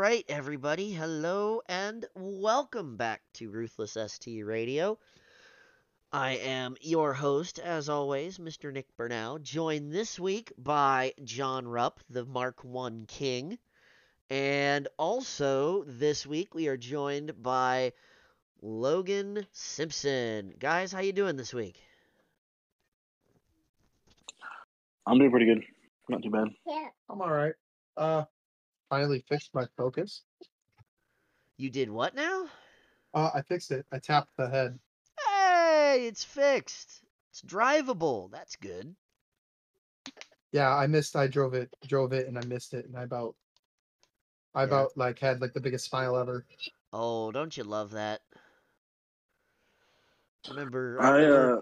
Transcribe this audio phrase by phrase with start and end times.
[0.00, 0.92] right, everybody.
[0.92, 4.98] Hello and welcome back to Ruthless ST Radio.
[6.10, 8.72] I am your host, as always, Mr.
[8.72, 13.58] Nick Burnow, joined this week by John Rupp, the Mark One King.
[14.30, 17.92] And also this week we are joined by
[18.62, 20.54] Logan Simpson.
[20.58, 21.78] Guys, how you doing this week?
[25.06, 25.62] I'm doing pretty good.
[26.08, 26.48] Not too bad.
[26.66, 26.88] Yeah.
[27.10, 27.52] I'm all right.
[27.98, 28.24] Uh,
[28.90, 30.22] finally fixed my focus.
[31.56, 32.46] You did what now?
[33.14, 33.86] Uh, I fixed it.
[33.92, 34.78] I tapped the head.
[35.26, 37.02] Hey, it's fixed.
[37.30, 38.30] It's drivable.
[38.30, 38.94] That's good.
[40.52, 41.16] Yeah, I missed.
[41.16, 43.36] I drove it, drove it, and I missed it, and I about,
[44.54, 44.66] I Yeah.
[44.66, 46.44] about like had like the biggest smile ever.
[46.92, 48.20] Oh, don't you love that?
[50.48, 51.00] Remember?
[51.00, 51.60] I remember- uh,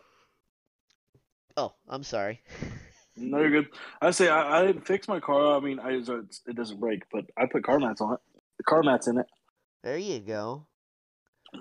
[1.57, 2.41] Oh, I'm sorry.
[3.21, 3.69] no, you're good.
[4.01, 5.57] I say I, I didn't fix my car.
[5.57, 6.09] I mean, I it's,
[6.47, 8.21] it doesn't break, but I put car mats on it.
[8.59, 9.27] The car mats in it.
[9.83, 10.67] There you go.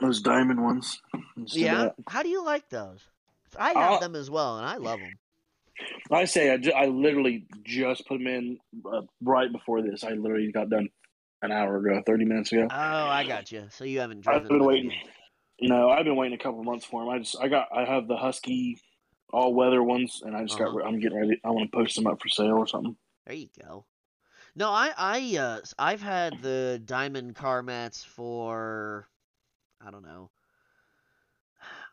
[0.02, 1.00] Those diamond ones.
[1.47, 1.89] Yeah.
[2.09, 3.02] How do you like those?
[3.58, 5.13] I have Uh, them as well, and I love them.
[6.11, 8.58] I say I, ju- I literally just put them in
[8.91, 10.03] uh, right before this.
[10.03, 10.89] I literally got done
[11.44, 12.67] an hour ago, thirty minutes ago.
[12.69, 13.67] Oh, I got you.
[13.69, 14.91] So you haven't I've driven been waiting.
[14.91, 15.00] yet.
[15.59, 17.09] You know, I've been waiting a couple months for them.
[17.13, 18.80] I just I got I have the Husky
[19.31, 20.72] all weather ones, and I just Uh-huh.
[20.73, 21.39] got I'm getting ready.
[21.44, 22.95] I want to post them up for sale or something.
[23.25, 23.86] There you go.
[24.56, 29.08] No, I I uh I've had the diamond car mats for
[29.81, 30.31] I don't know.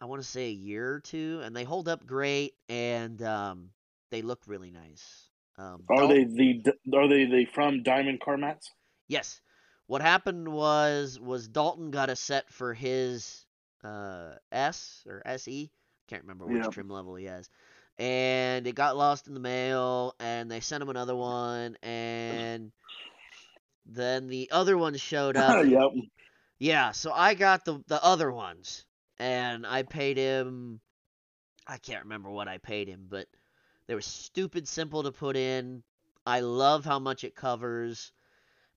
[0.01, 3.71] I want to say a year or two, and they hold up great, and um,
[4.11, 5.31] they look really nice.
[5.57, 6.63] Um, Are they the
[6.95, 8.71] are they the from Diamond car mats?
[9.09, 9.41] Yes.
[9.87, 13.47] What happened was was Dalton got a set for his
[13.83, 15.71] uh S or SE.
[16.09, 16.69] Can't remember which Yeah.
[16.71, 17.49] trim level he has.
[17.99, 22.73] And it got lost in the mail and they sent him another one and
[23.87, 25.65] then the other one showed up.
[25.67, 25.91] yep.
[26.59, 28.85] yeah, so I got the the other ones
[29.19, 30.81] and I paid him
[31.67, 33.27] I can't remember what I paid him, but
[33.87, 35.83] they were stupid simple to put in.
[36.27, 38.13] I love how much it covers.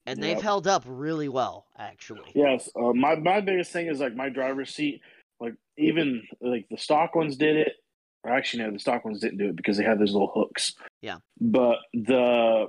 [0.06, 2.32] And they've held up really well, actually.
[2.34, 5.02] Yes, uh, my my biggest thing is like my driver's seat.
[5.40, 7.74] Like even like the stock ones did it.
[8.24, 10.74] Or actually, no, the stock ones didn't do it because they had those little hooks.
[11.02, 11.18] Yeah.
[11.40, 12.68] But the,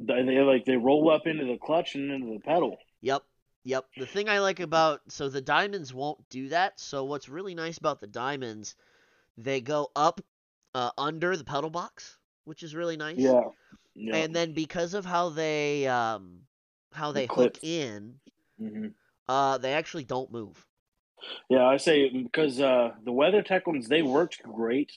[0.00, 2.76] the they like they roll up into the clutch and into the pedal.
[3.00, 3.22] Yep.
[3.64, 3.84] Yep.
[3.96, 6.80] The thing I like about so the diamonds won't do that.
[6.80, 8.74] So what's really nice about the diamonds,
[9.36, 10.20] they go up
[10.74, 13.18] uh, under the pedal box, which is really nice.
[13.18, 13.42] Yeah.
[13.94, 14.16] Yeah.
[14.16, 16.40] And then because of how they um
[16.92, 17.60] how The they hook clips.
[17.62, 18.14] in,
[18.58, 18.88] hmm
[19.28, 20.66] uh they actually don't move.
[21.48, 24.92] Yeah, I say because uh, the WeatherTech ones they worked great,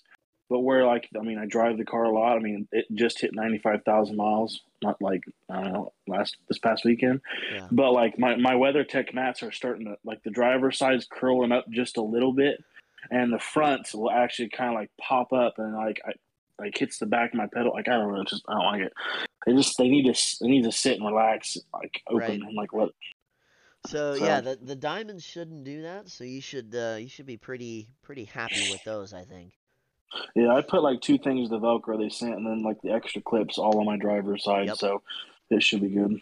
[0.49, 2.37] but where like I mean I drive the car a lot.
[2.37, 4.61] I mean it just hit ninety five thousand miles.
[4.81, 7.21] Not like I don't know last this past weekend.
[7.53, 7.67] Yeah.
[7.71, 11.69] But like my my WeatherTech mats are starting to like the driver's side's curling up
[11.69, 12.63] just a little bit,
[13.11, 16.11] and the front will actually kind of like pop up and like I
[16.59, 17.73] like hits the back of my pedal.
[17.73, 18.93] Like I don't know, just I don't like it.
[19.45, 22.39] They just they need to they need to sit and relax, like open Right.
[22.39, 22.89] and like let.
[23.87, 26.09] So, So- yeah, the the diamonds shouldn't do that.
[26.09, 29.53] So you should uh you should be pretty pretty happy with those, I think.
[30.35, 33.21] Yeah, I put like two things the Velcro they sent, and then like the extra
[33.21, 34.77] clips all on my driver's side, Yep.
[34.77, 35.01] so
[35.49, 36.21] it should be good.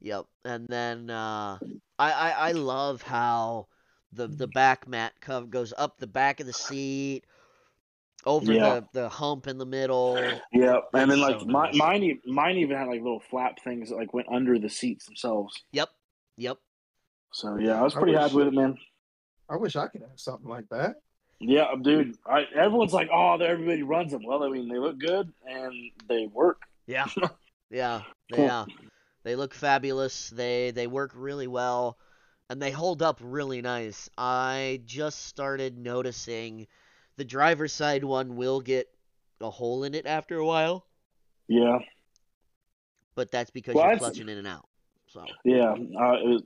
[0.00, 0.26] Yep.
[0.44, 1.58] And then uh,
[1.98, 3.68] I, I I love how
[4.12, 7.24] the the back mat cover goes up the back of the seat,
[8.26, 8.80] over Yeah.
[8.92, 10.16] the, the hump in the middle.
[10.52, 11.76] Yeah, and then like so my, nice.
[11.76, 15.54] mine, mine even had like little flap things that like went under the seats themselves.
[15.72, 15.88] Yep.
[16.38, 16.56] Yep.
[17.32, 18.78] So yeah, I was I pretty wish- happy with it, man.
[19.50, 20.96] I wish I could have something like that.
[21.40, 22.16] Yeah, dude.
[22.26, 25.72] I, everyone's like, "Oh, everybody runs them." Well, I mean, they look good and
[26.08, 26.62] they work.
[26.86, 27.06] Yeah.
[27.70, 28.02] yeah.
[28.30, 28.44] They, Cool.
[28.46, 28.64] yeah.
[29.24, 30.30] They look fabulous.
[30.30, 31.98] They they work really well,
[32.50, 34.08] and they hold up really nice.
[34.18, 36.66] I just started noticing
[37.16, 38.88] the driver's side one will get
[39.40, 40.84] a hole in it after a while,
[41.46, 41.78] Yeah,
[43.14, 44.67] but that's because Well, you're that's- clutching in and out.
[45.08, 45.74] So yeah.
[45.98, 46.38] Uh,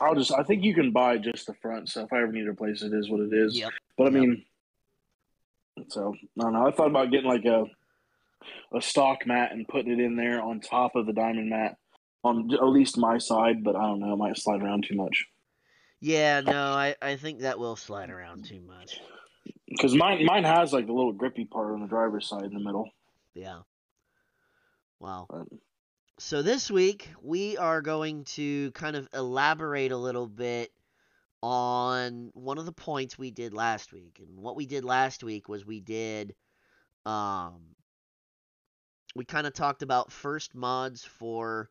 [0.00, 0.32] I'll just.
[0.32, 1.88] I think you can buy just the front.
[1.88, 3.58] So if I ever need to replace it, is what it is.
[3.58, 3.70] Yep.
[3.98, 4.12] But I Yep.
[4.20, 4.44] mean,
[5.88, 6.66] so I don't know.
[6.66, 7.64] I thought about getting like a
[8.74, 11.76] a stock mat and putting it in there on top of the diamond mat
[12.24, 13.62] on at least my side.
[13.64, 14.12] But I don't know.
[14.14, 15.26] It might slide around too much
[16.00, 18.98] Yeah, no, I, I think that will slide around too much.
[19.68, 22.60] because mine mine has like the little grippy part on the driver's side in the
[22.60, 22.88] middle.
[23.34, 23.60] Yeah.
[24.98, 25.26] Wow.
[25.28, 25.46] But,
[26.22, 30.70] So this week we are going to kind of elaborate a little bit
[31.42, 34.20] on one of the points we did last week.
[34.20, 36.34] And what we did last week was we did
[37.06, 37.74] um
[39.16, 41.70] we kind of talked about first mods for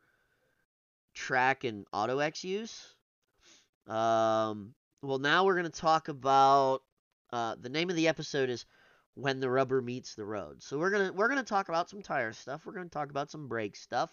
[1.13, 2.95] track and AutoX use.
[3.85, 4.73] Um,
[5.03, 6.81] well, now we're going to talk about
[7.31, 8.65] uh, the name of the episode is
[9.13, 10.63] when the rubber meets the road.
[10.63, 12.65] So we're gonna we're gonna talk about some tire stuff.
[12.65, 14.11] We're gonna talk about some brake stuff.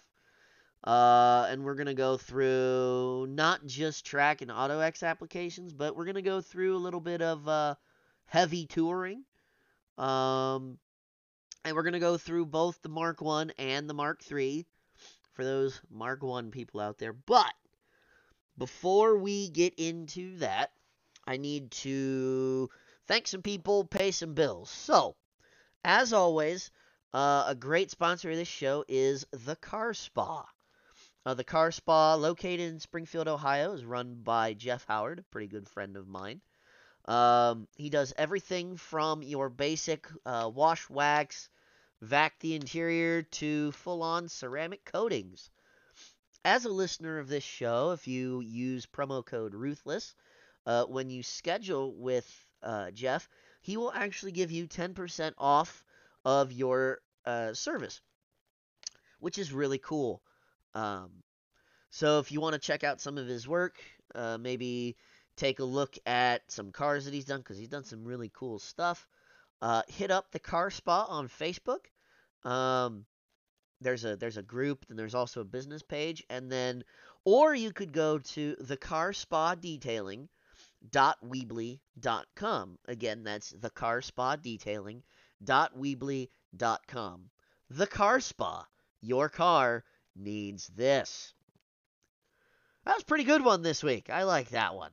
[0.87, 6.21] Uh, and we're gonna go through not just track and AutoX applications, but we're gonna
[6.21, 7.75] go through a little bit of uh,
[8.25, 9.25] heavy touring.
[9.97, 10.77] Um,
[11.65, 14.65] and we're gonna go through both the Mark One and the Mark Three
[15.33, 17.11] for those Mark One people out there.
[17.11, 17.53] But
[18.57, 20.71] before we get into that,
[21.25, 22.69] I need to
[23.07, 24.69] thank some people, pay some bills.
[24.69, 25.17] So,
[25.83, 26.71] as always,
[27.13, 30.45] uh, a great sponsor of this show is the Car Spa.
[31.25, 35.47] Uh, the Car Spa, located in Springfield, Ohio, is run by Jeff Howard, a pretty
[35.47, 36.41] good friend of mine.
[37.05, 41.49] Um, he does everything from your basic uh, wash, wax,
[42.01, 45.49] vac the interior to full on ceramic coatings.
[46.43, 50.15] As a listener of this show, if you use promo code Ruthless,
[50.65, 52.29] uh, when you schedule with
[52.61, 53.29] uh, Jeff,
[53.61, 55.83] he will actually give you 10% off
[56.25, 58.01] of your uh, service,
[59.19, 60.21] which is really cool.
[60.77, 61.09] Um,
[61.89, 63.77] so if you want to check out some of his work,
[64.13, 64.95] uh, maybe
[65.35, 68.59] take a look at some cars that he's done because he's done some really cool
[68.59, 69.07] stuff.
[69.61, 71.85] Uh, hit up the Car Spa on Facebook.
[72.43, 73.05] Um,
[73.81, 76.83] there's a there's a group, and there's also a business page, and then
[77.25, 80.29] or you could go to the Car Spa Detailing
[80.91, 82.77] dot weebly.com.
[82.87, 85.03] Again, that's the car spa detailing
[85.43, 87.29] dot weebly.com.
[87.69, 88.67] The car spa.
[89.01, 89.83] Your car
[90.17, 91.33] needs this.
[92.85, 94.09] That was a pretty good one this week.
[94.09, 94.91] I like that one.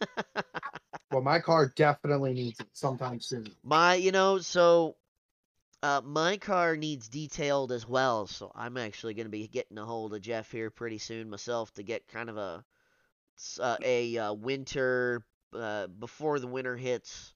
[1.10, 3.46] well, my car definitely needs it sometime soon.
[3.62, 4.96] My, you know, so
[5.82, 8.26] uh, my car needs detailed as well.
[8.26, 11.72] So I'm actually going to be getting a hold of Jeff here pretty soon myself
[11.74, 12.64] to get kind of a
[13.58, 15.24] uh, a uh, winter
[15.54, 17.34] uh, before the winter hits,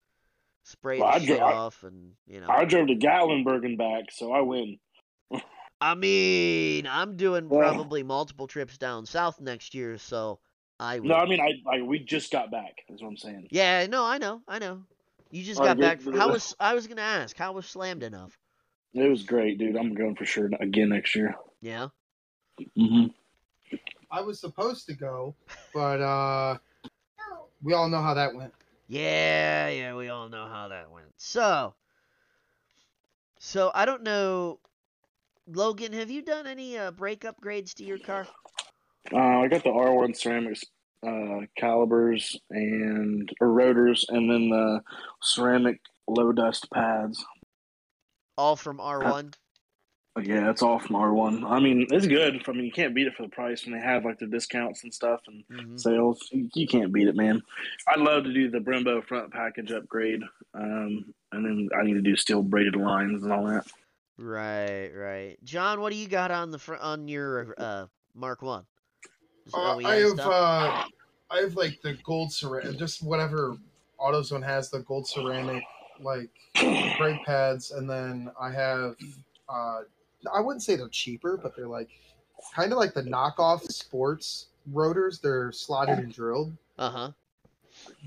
[0.63, 2.49] spray well, the shit off, and you know.
[2.49, 4.79] I drove to Gatlinburg and back, so I win.
[5.81, 10.39] I mean, I'm doing well, probably multiple trips down south next year, so
[10.81, 10.99] I.
[10.99, 12.83] No, I mean, I, I we just got back.
[12.89, 13.49] Is what I'm saying.
[13.51, 14.83] Yeah, no, I know, I know.
[15.31, 16.01] You just got back.
[16.01, 17.37] From, how was I was gonna ask?
[17.37, 18.39] How was slammed enough?
[18.95, 19.77] It was great, dude.
[19.77, 21.35] I'm going for sure again next year.
[21.61, 21.89] Yeah.
[22.79, 23.13] Mhm.
[24.11, 25.35] I was supposed to go,
[25.75, 26.59] but uh
[27.63, 28.55] we all know how that went.
[28.89, 31.13] Yeah, yeah, we all know how that went.
[31.17, 31.75] So,
[33.39, 34.61] so I don't know,
[35.47, 35.93] Logan.
[35.93, 38.27] Have you done any uh, brake upgrades to your car?
[39.13, 40.65] Uh, I got the R1 ceramics
[41.07, 44.81] uh, calipers and or rotors, and then the
[45.23, 47.25] ceramic low dust pads.
[48.37, 49.35] All from R1.
[50.23, 51.45] Yeah, it's all from R1.
[51.45, 52.43] I mean, it's good.
[52.49, 54.83] I mean, you can't beat it for the price when they have like the discounts
[54.83, 55.77] and stuff and mm-hmm.
[55.77, 56.27] sales.
[56.33, 57.43] You, you, can't beat it, man.
[57.87, 60.23] I'd love to do the Brembo front package upgrade,
[60.55, 63.67] um, and then I need to do steel braided lines and all that.
[64.19, 65.37] Right, right.
[65.45, 68.65] John, what do you got on the front on your uh, Mark One?
[69.53, 70.85] Uh, I have uh,
[71.31, 73.57] I have like the gold ceramic, just whatever
[74.01, 75.63] AutoZone has the gold ceramic
[76.01, 76.31] like
[76.99, 78.97] brake pads, and then I have
[79.49, 79.81] uh,
[80.33, 81.91] I wouldn't say they're cheaper, but they're like
[82.55, 85.19] kind of like the knockoff sports rotors.
[85.19, 86.57] They're slotted and drilled.
[86.79, 87.11] Uh huh.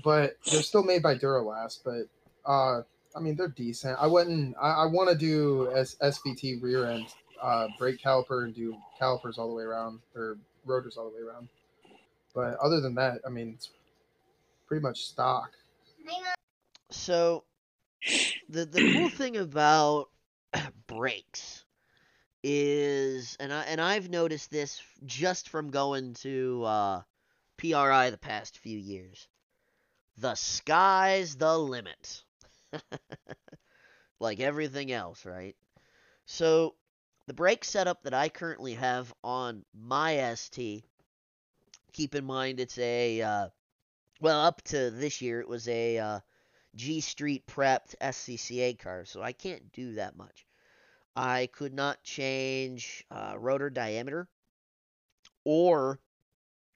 [0.02, 1.80] But they're still made by Duralast.
[1.84, 2.82] But uh,
[3.16, 3.98] I mean, they're decent.
[4.00, 4.56] I wouldn't.
[4.60, 7.06] I, I want to do S- SVT rear end
[7.42, 11.22] uh, brake caliper and do calipers all the way around or rotors all the way
[11.22, 11.48] around.
[12.34, 13.70] But other than that, I mean, it's
[14.66, 15.50] pretty much stock.
[16.90, 17.44] So,
[18.48, 20.10] the the cool thing about
[20.86, 21.64] brakes
[22.42, 27.02] is and I and I've noticed this just from going to uh,
[27.56, 29.28] PRI the past few years.
[30.18, 32.22] The sky's the limit.
[34.20, 35.56] like everything else, right?
[36.26, 36.74] So
[37.26, 40.84] the brake setup that I currently have on my ST,
[41.92, 43.48] keep in mind it's a uh,
[44.20, 46.20] well up to this year it was a uh,
[46.74, 50.46] G Street prepped SCCA car, so I can't do that much.
[51.16, 54.28] I could not change uh, rotor diameter
[55.44, 55.98] or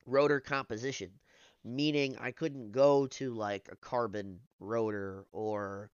[0.06, 1.12] rotor composition,
[1.64, 5.90] meaning I couldn't go to like a carbon rotor or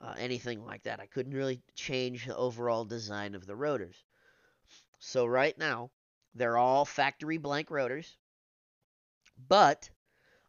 [0.00, 1.00] uh, anything like that.
[1.00, 4.04] I couldn't really change the overall design of the rotors.
[4.98, 5.90] So right now,
[6.34, 8.16] they're all factory blank rotors,
[9.48, 9.88] but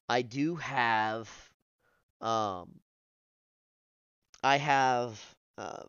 [0.09, 1.29] I do have,
[2.21, 2.71] um,
[4.43, 5.21] I have
[5.57, 5.83] uh,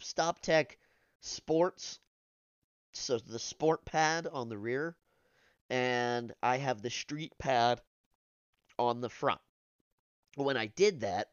[0.00, 0.76] StopTech
[1.20, 2.00] Sports,
[2.92, 4.96] so the sport pad on the rear
[6.12, 7.80] and I have the street pad
[8.78, 9.40] on the front.
[10.36, 11.28] When I did that,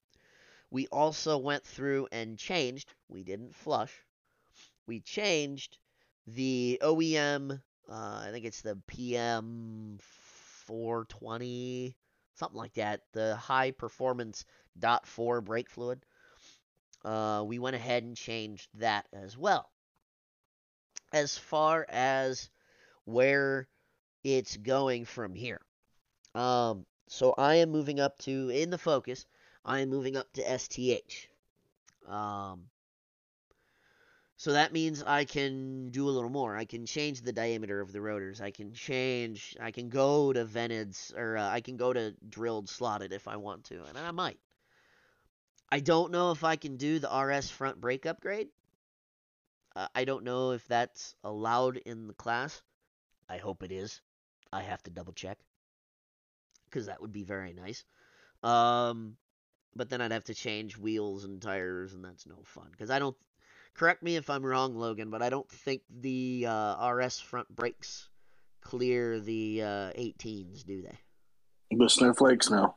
[0.72, 3.94] we also went through and changed, we didn't flush,
[4.88, 5.78] we changed
[6.28, 9.98] the OEM, uh, I think it's the PM
[10.68, 11.96] 420,
[12.36, 14.46] something like that, the high performance
[14.78, 16.06] dot four brake fluid.
[17.04, 19.70] Uh, we went ahead and changed that as well.
[21.12, 22.50] As far as
[23.06, 23.68] where
[24.24, 25.62] it's going from here.
[26.36, 29.26] Um, so I am moving up to, in the focus,
[29.66, 31.28] I am moving up to STH.
[32.08, 32.66] Um,
[34.38, 36.56] so that means I can do a little more.
[36.56, 38.40] I can change the diameter of the rotors.
[38.40, 42.70] I can change, I can go to vented, or uh, I can go to drilled
[42.70, 44.40] slotted if I want to, and I might.
[45.72, 48.48] I don't know if I can do the RS front brake upgrade.
[49.76, 52.62] Uh, I don't know if that's allowed in the class.
[53.28, 54.02] I hope it is.
[54.52, 55.38] I have to double check
[56.66, 57.84] because that would be very nice.
[58.44, 59.18] Um,
[59.76, 62.68] but then I'd have to change wheels and tires, and that's no fun.
[62.72, 63.16] Because I don't.
[63.74, 68.10] Correct me if I'm wrong, Logan, but I don't think the uh, RS front brakes
[68.62, 71.78] clear the uh, 18s, do they?
[71.78, 72.76] The snowflakes, no.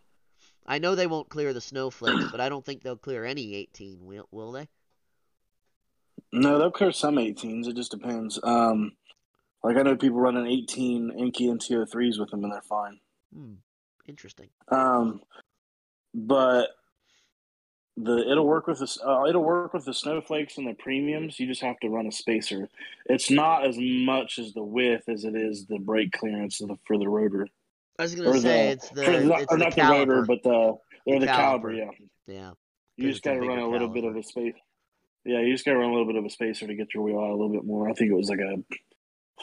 [0.64, 4.04] I know they won't clear the snowflakes, but I don't think they'll clear any 18,
[4.04, 4.68] will, will they?
[6.32, 7.66] No, they'll clear some 18s.
[7.66, 8.38] It just depends.
[8.42, 8.92] Um,
[9.62, 12.98] like I know people running 18 Enkei and TO3s with them, and they're fine.
[13.34, 13.54] Hmm.
[14.08, 14.48] Interesting.
[14.68, 15.20] Um,
[16.14, 16.70] but
[17.96, 21.38] the it'll work with the uh, it'll work with the snowflakes and the premiums.
[21.38, 22.68] You just have to run a spacer.
[23.06, 26.98] It's not as much as the width as it is the brake clearance the, for
[26.98, 27.46] the rotor.
[27.98, 29.76] I was gonna say the, it's the, the it's or the not caliper.
[29.76, 31.36] the rotor, but the or The the, caliper.
[31.36, 31.72] caliber.
[31.72, 31.90] Yeah,
[32.26, 32.50] yeah.
[32.96, 34.54] you just got to run a little bit of a space.
[35.24, 37.02] Yeah, you just got to run a little bit of a spacer to get your
[37.04, 37.88] wheel out a little bit more.
[37.88, 38.56] I think it was like a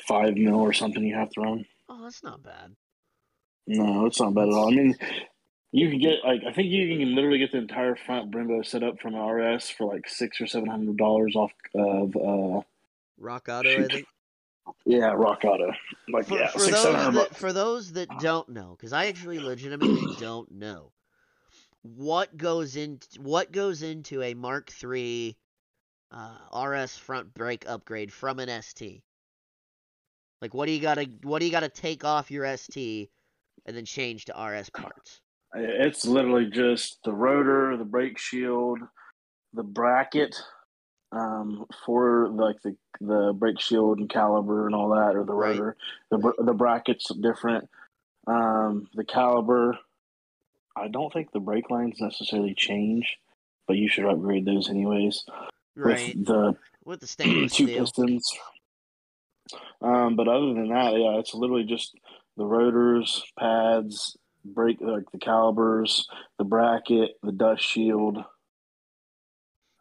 [0.08, 1.66] five mil or something you have to run.
[1.88, 2.76] Oh, that's not bad.
[3.68, 4.68] No, it's not bad at all.
[4.72, 4.96] I mean,
[5.72, 8.84] you can get like I think you can literally get the entire front Brembo set
[8.84, 12.62] up from an RS for like six or seven hundred dollars off of uh
[13.20, 14.08] Rock Auto, I think.
[14.86, 15.72] yeah Rock Auto.
[16.12, 18.94] Like For, yeah, for six those seven hundred that for those that don't know, because
[18.94, 20.92] I actually legitimately don't know
[21.82, 25.38] what goes in what goes into a Mark III
[26.12, 29.04] uh, RS front brake upgrade from an ST.
[30.42, 33.10] Like, what do you gotta what do you gotta take off your ST
[33.66, 35.22] and then change to RS parts?
[35.54, 38.80] It's literally just the rotor, the brake shield,
[39.54, 40.36] the bracket
[41.12, 45.58] um, for like the the brake shield and caliber and all that, or the Right.
[45.58, 45.76] rotor.
[46.12, 47.70] The the brackets different.
[48.28, 49.78] Um, the caliber.
[50.76, 53.18] I don't think the brake lines necessarily change,
[53.68, 55.26] but you should upgrade those anyways.
[55.76, 56.16] Right.
[56.16, 56.56] With the
[56.86, 57.84] With the stainless two steel.
[57.84, 58.32] pistons.
[59.82, 61.96] Um, but other than that, yeah, it's literally just
[62.38, 66.08] the rotors, pads, brake like the calibers,
[66.38, 68.18] the bracket, the dust shield.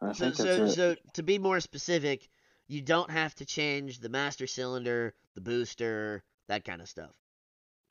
[0.01, 0.73] I So, think that's so, it.
[0.73, 2.29] so to be more specific,
[2.67, 7.11] you don't have to change the master cylinder, the booster, that kind of stuff.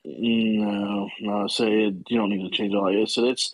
[0.05, 1.47] No, no.
[1.47, 3.09] So it, you don't need to change all that.
[3.09, 3.51] So it's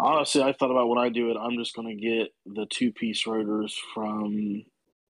[0.00, 1.36] honestly, I thought about when I do it.
[1.40, 4.64] I'm just going to get the two piece rotors from.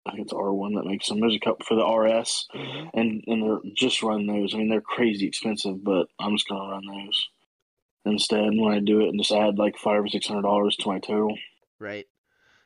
[0.05, 1.19] I think it's R1 that makes them.
[1.19, 2.87] There's a couple for the RS, mm-hmm.
[2.93, 4.53] and and they're just run those.
[4.53, 7.29] I mean, they're crazy expensive, but I'm just going to run those
[8.05, 10.89] instead when I do it, and just add like five or six hundred dollars to
[10.89, 11.37] my total.
[11.79, 12.05] Right.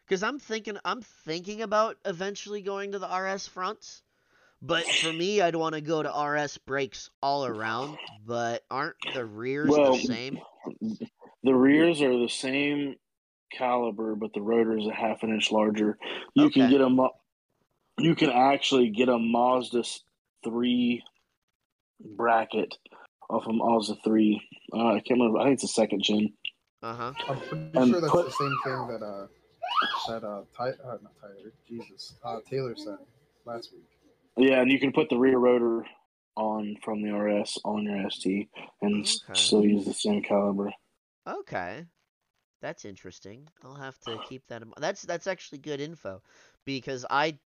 [0.07, 4.03] Because I'm thinking, I'm thinking about eventually going to the RS fronts,
[4.61, 7.97] but for me, I'd want to go to RS brakes all around.
[8.25, 10.39] But aren't the rears Well, the same?
[11.43, 12.95] The rears are the same
[13.51, 15.97] caliber, but the rotor is a half an inch larger.
[16.35, 17.13] You can get them Mo-
[17.99, 19.83] you can actually get a Mazda
[20.43, 21.03] three
[22.15, 22.77] bracket
[23.29, 24.41] off of Mazda three.
[24.73, 25.39] Uh, I can't remember.
[25.39, 26.33] I think it's a second gen.
[26.83, 27.13] Uh huh.
[27.27, 29.27] I'm pretty And sure that's put- the same thing that uh
[30.07, 32.97] that uh, Ty- uh not Tyler, Jesus, uh, Taylor said
[33.45, 33.83] last week.
[34.37, 35.85] Yeah, and you can put the rear rotor
[36.35, 38.47] on from the RS on your ST
[38.81, 39.33] and Okay.
[39.33, 40.71] still use the same caliber.
[41.27, 41.83] Okay.
[42.61, 43.47] That's interesting.
[43.63, 44.75] I'll have to keep that in mind.
[44.79, 46.21] That's that's actually good info
[46.65, 47.37] because I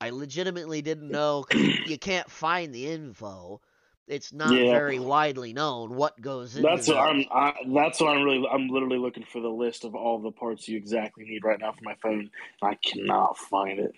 [0.00, 3.60] I legitimately didn't know 'cause you, can't find the info.
[4.06, 4.66] It's not Yeah.
[4.66, 7.24] very widely known what goes into That's what I'm.
[7.30, 8.46] I, that's what I'm really.
[8.48, 11.72] I'm literally looking for the list of all the parts you exactly need right now
[11.72, 12.30] for my phone.
[12.62, 13.94] I cannot find it.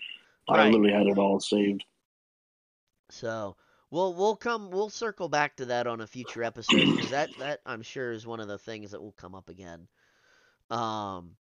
[0.49, 1.85] I literally had it all saved.
[3.11, 3.57] So
[3.91, 7.61] we'll we'll come we'll circle back to that on a future episode because that that
[7.65, 9.89] I'm sure is one of the things that will come up again.
[10.71, 11.37] Um,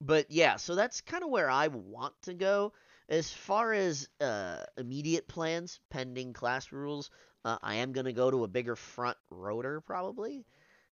[0.00, 2.72] but yeah, so that's kind of where I want to go.
[3.08, 7.10] As far as uh, immediate plans, pending class rules,
[7.44, 10.44] uh, I am going to go to a bigger front rotor probably.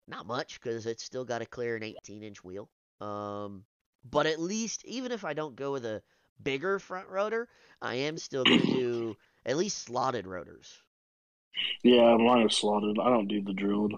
[0.08, 2.70] Not much because it's still got to clear an 18 inch wheel.
[3.00, 3.63] Um,
[4.10, 6.01] but at least, even if I don't go with a
[6.41, 7.48] bigger front rotor,
[7.82, 10.82] I am still going to do at least slotted rotors.
[11.84, 13.00] Yeah, mine are slotted.
[13.00, 13.93] I don't do the drilled.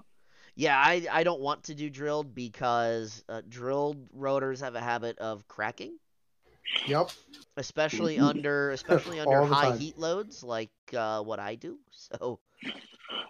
[0.54, 5.18] Yeah, I, I don't want to do drilled because uh, drilled rotors have a habit
[5.18, 5.98] of cracking.
[6.86, 7.10] Yep.
[7.56, 9.78] Especially under especially under high time.
[9.78, 11.78] heat loads like uh, what I do.
[11.92, 12.40] So.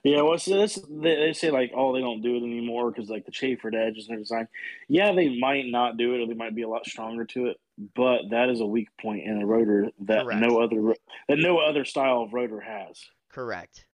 [0.04, 3.10] Yeah, well, so this, they, they say like, oh, they don't do it anymore because
[3.10, 4.46] like the chamfered edge is their design.
[4.88, 7.56] Yeah, they might not do it, or they might be a lot stronger to it.
[7.94, 10.40] But that is a weak point in a rotor that Correct.
[10.40, 10.94] no other
[11.28, 13.02] that no other style of rotor has.
[13.30, 13.86] Correct.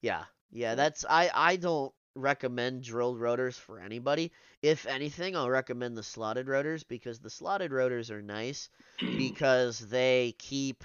[0.00, 0.76] Yeah, yeah.
[0.76, 4.32] That's I I don't recommend drilled rotors for anybody.
[4.62, 8.68] If anything, I'll recommend the slotted rotors because the slotted rotors are nice
[9.00, 10.84] because they keep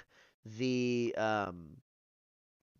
[0.58, 1.76] the um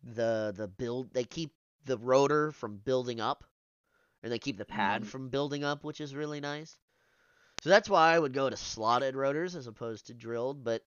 [0.03, 1.53] the the build they keep
[1.85, 3.43] the rotor from building up
[4.21, 5.09] and they keep the pad mm-hmm.
[5.09, 6.77] from building up, which is really nice.
[7.61, 10.83] So that's why I would go to slotted rotors as opposed to drilled, but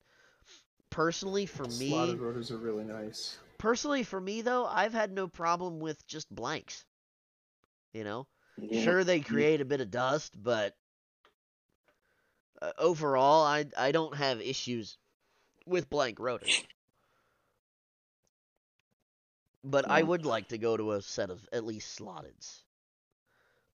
[0.91, 3.39] personally for me slotted rotors are really nice.
[3.59, 6.85] Personally for me though, I've had no problem with just blanks.
[7.97, 8.27] You know,
[8.59, 8.83] yeah.
[8.83, 10.77] sure they create a bit of dust, but
[12.61, 14.99] uh, overall, I I don't have issues
[15.65, 16.63] with blank rotors.
[19.65, 19.91] But.
[19.91, 22.61] I would like to go to a set of at least slotteds.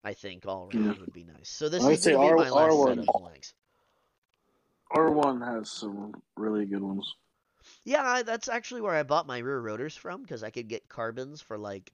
[0.05, 1.00] I think all around yeah.
[1.00, 1.49] would be nice.
[1.49, 3.55] So this is going to be my last R1, set of blanks.
[4.91, 7.15] R one has some really good ones.
[7.85, 11.41] Yeah, that's actually where I bought my rear rotors from because I could get carbons
[11.41, 11.91] for like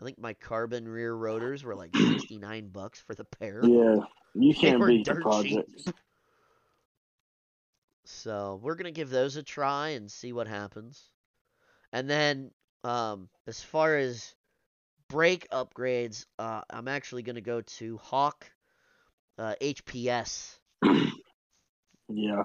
[0.00, 3.64] I think my carbon rear rotors were like 69 bucks for the pair.
[3.64, 3.96] Yeah,
[4.34, 5.70] you can't beat the project.
[8.04, 11.10] So we're gonna give those a try and see what happens.
[11.92, 12.50] And then,
[12.82, 14.34] um, as far as
[15.08, 18.50] brake upgrades, uh, I'm actually gonna go to Hawk
[19.38, 20.58] uh, HPS.
[22.08, 22.42] Yeah,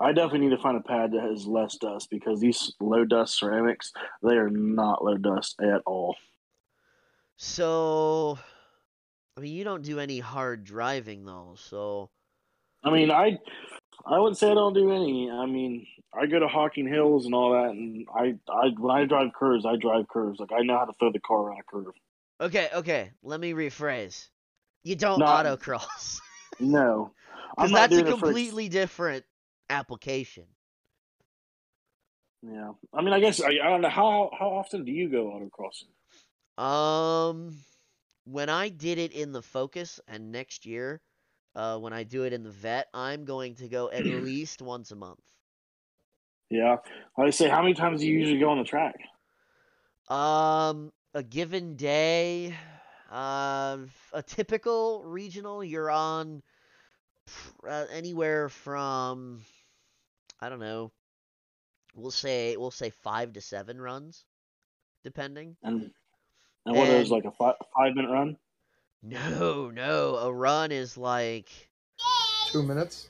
[0.00, 3.38] I definitely need to find a pad that has less dust because these low dust
[3.38, 6.16] ceramics, they are not low dust at all.
[7.42, 8.38] So,
[9.34, 12.10] I mean, you don't do any hard driving though, so.
[12.84, 13.38] I mean, I,
[14.04, 15.30] I would say I don't do any.
[15.30, 19.06] I mean, I go to Hocking Hills and all that, and I, I when I
[19.06, 20.38] drive curves, I drive curves.
[20.38, 21.94] Like I know how to throw the car on a curve.
[22.42, 23.10] Okay, okay.
[23.22, 24.28] Let me rephrase.
[24.84, 26.18] You don't not, autocross.
[26.60, 27.12] no,
[27.56, 29.24] because that's a completely different
[29.70, 30.44] application.
[32.42, 35.24] Yeah, I mean, I guess I, I don't know how how often do you go
[35.28, 35.88] autocrossing?
[36.60, 37.56] Um,
[38.24, 41.00] when I did it in the Focus and next year,
[41.56, 44.90] uh, when I do it in the Vet, I'm going to go at least once
[44.90, 45.22] a month.
[46.50, 46.76] Yeah,
[47.16, 48.96] I say, how many times do you usually go on the track?
[50.08, 52.54] Um, a given day,
[53.10, 53.78] uh,
[54.12, 56.42] a typical regional, you're on
[57.66, 59.44] uh, anywhere from,
[60.40, 60.90] I don't know,
[61.94, 64.24] we'll say we'll say five to seven runs,
[65.04, 65.56] depending.
[65.62, 65.92] And
[66.66, 68.36] and what is like a five, five minute run?
[69.02, 70.16] No, no.
[70.16, 71.48] A run is like
[72.48, 73.08] two minutes.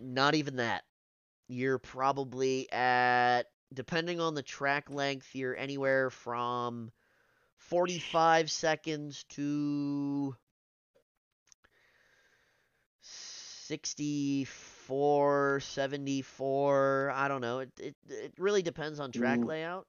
[0.00, 0.84] Not even that.
[1.48, 6.90] You're probably at depending on the track length, you're anywhere from
[7.58, 10.34] 45 seconds to
[13.02, 17.12] 64, 74.
[17.14, 17.60] I don't know.
[17.60, 19.46] It it, it really depends on track mm.
[19.46, 19.86] layout.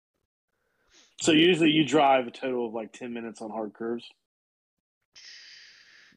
[1.22, 4.10] So usually you drive a total of like 10 minutes on hard curves?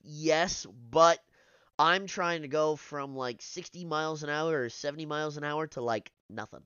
[0.03, 1.19] Yes, but
[1.79, 5.67] I'm trying to go from like 60 miles an hour or 70 miles an hour
[5.69, 6.63] to like nothing.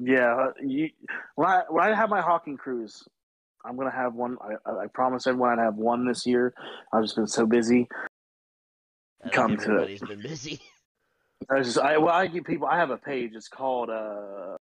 [0.00, 0.88] Yeah, uh, you,
[1.34, 3.04] when I when I have my Hocking cruise,
[3.64, 4.38] I'm gonna have one.
[4.40, 6.54] I, I promise everyone I'd have one this year.
[6.92, 7.88] I've just been so busy.
[9.32, 10.00] Come to it.
[10.00, 10.60] been busy.
[11.50, 13.32] I just I well I get people I have a page.
[13.34, 14.56] It's called uh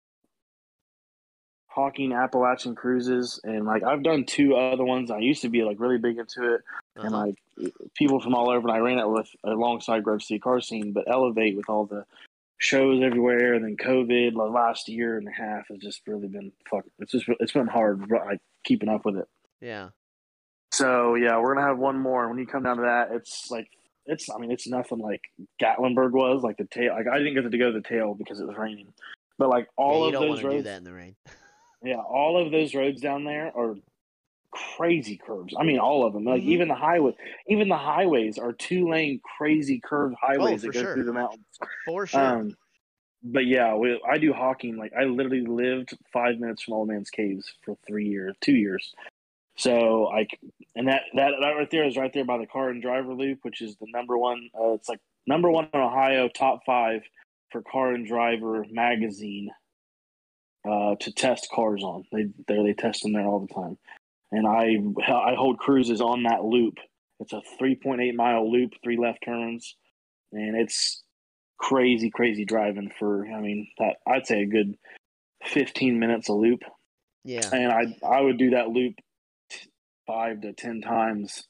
[1.78, 5.12] Hocking Appalachian cruises, and like I've done two other ones.
[5.12, 6.62] I used to be like really big into it,
[6.96, 7.06] uh-huh.
[7.06, 7.36] and like
[7.94, 8.66] people from all over.
[8.66, 12.04] And I ran it with alongside Grove City Car Scene, but Elevate with all the
[12.58, 16.50] shows everywhere, and then COVID the last year and a half has just really been
[16.68, 16.84] fuck.
[16.98, 19.28] It's just it's been hard but like keeping up with it.
[19.60, 19.90] Yeah.
[20.72, 22.28] So yeah, we're gonna have one more.
[22.28, 23.68] When you come down to that, it's like
[24.04, 24.28] it's.
[24.28, 25.22] I mean, it's nothing like
[25.62, 26.42] Gatlinburg was.
[26.42, 26.94] Like the tail.
[26.94, 28.92] Like I didn't get to go to the tail because it was raining.
[29.38, 31.14] But like all yeah, of those roads, do that in the rain.
[31.82, 33.76] Yeah, all of those roads down there are
[34.50, 35.54] crazy curves.
[35.58, 36.24] I mean, all of them.
[36.24, 36.50] Like mm-hmm.
[36.50, 37.12] even the highway,
[37.46, 40.94] even the highways are two lane crazy curved highways oh, that go sure.
[40.94, 41.44] through the mountains.
[41.86, 42.20] For sure.
[42.20, 42.56] Um,
[43.22, 44.76] but yeah, we, I do Hocking.
[44.76, 48.94] Like I literally lived five minutes from Old Man's Caves for three years, two years.
[49.56, 50.26] So I
[50.76, 53.40] and that that that right there is right there by the car and driver loop,
[53.42, 54.48] which is the number one.
[54.58, 57.02] Uh, it's like number one in Ohio, top five
[57.50, 59.50] for car and driver magazine
[60.68, 62.04] uh, to test cars on.
[62.12, 63.78] They they they test them there all the time,
[64.32, 64.78] and I
[65.12, 66.74] I hold cruises on that loop.
[67.20, 69.74] It's a 3.8 mile loop, three left turns,
[70.32, 71.02] and it's
[71.58, 73.26] crazy crazy driving for.
[73.26, 74.76] I mean that I'd say a good
[75.44, 76.60] 15 minutes a loop.
[77.24, 78.94] Yeah, and I I would do that loop
[80.06, 81.46] five to ten times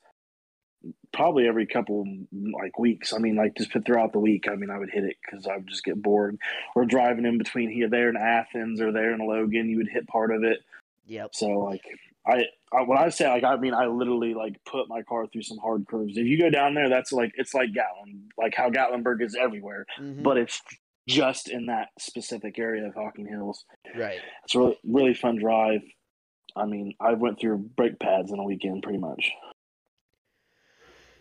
[1.12, 3.12] probably every couple like weeks.
[3.12, 4.46] I mean, like just throughout the week.
[4.50, 6.38] I mean, I would hit it because I would just get bored.
[6.74, 10.06] Or driving in between here, there in Athens, or there in Logan, you would hit
[10.06, 10.58] part of it.
[11.06, 11.30] Yep.
[11.34, 11.82] So like,
[12.26, 15.42] I, I when I say like, I mean, I literally like put my car through
[15.42, 16.16] some hard curves.
[16.16, 19.86] If you go down there, that's like it's like Gatlin, like how Gatlinburg is everywhere,
[19.98, 20.22] mm-hmm.
[20.22, 20.60] but it's
[21.08, 23.64] just in that specific area of Hocking Hills.
[23.96, 24.20] Right.
[24.44, 25.80] It's a really really fun drive.
[26.54, 29.32] I mean, I went through brake pads in a weekend pretty much.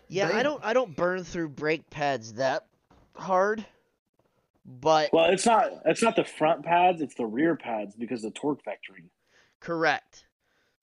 [0.09, 2.67] Yeah, I don't I don't burn through brake pads that
[3.15, 3.65] hard.
[4.65, 8.33] But Well, it's not it's not the front pads, it's the rear pads because of
[8.33, 9.05] torque vectoring.
[9.59, 10.25] Correct.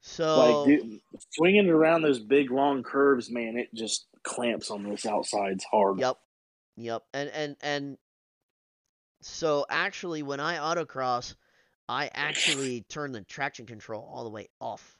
[0.00, 5.04] So like dude, swinging around those big long curves, man, it just clamps on those
[5.06, 5.98] outsides hard.
[5.98, 6.16] Yep.
[6.76, 7.02] Yep.
[7.12, 7.98] And and and
[9.20, 11.34] so actually when I autocross,
[11.88, 14.98] I actually turn the traction control all the way off.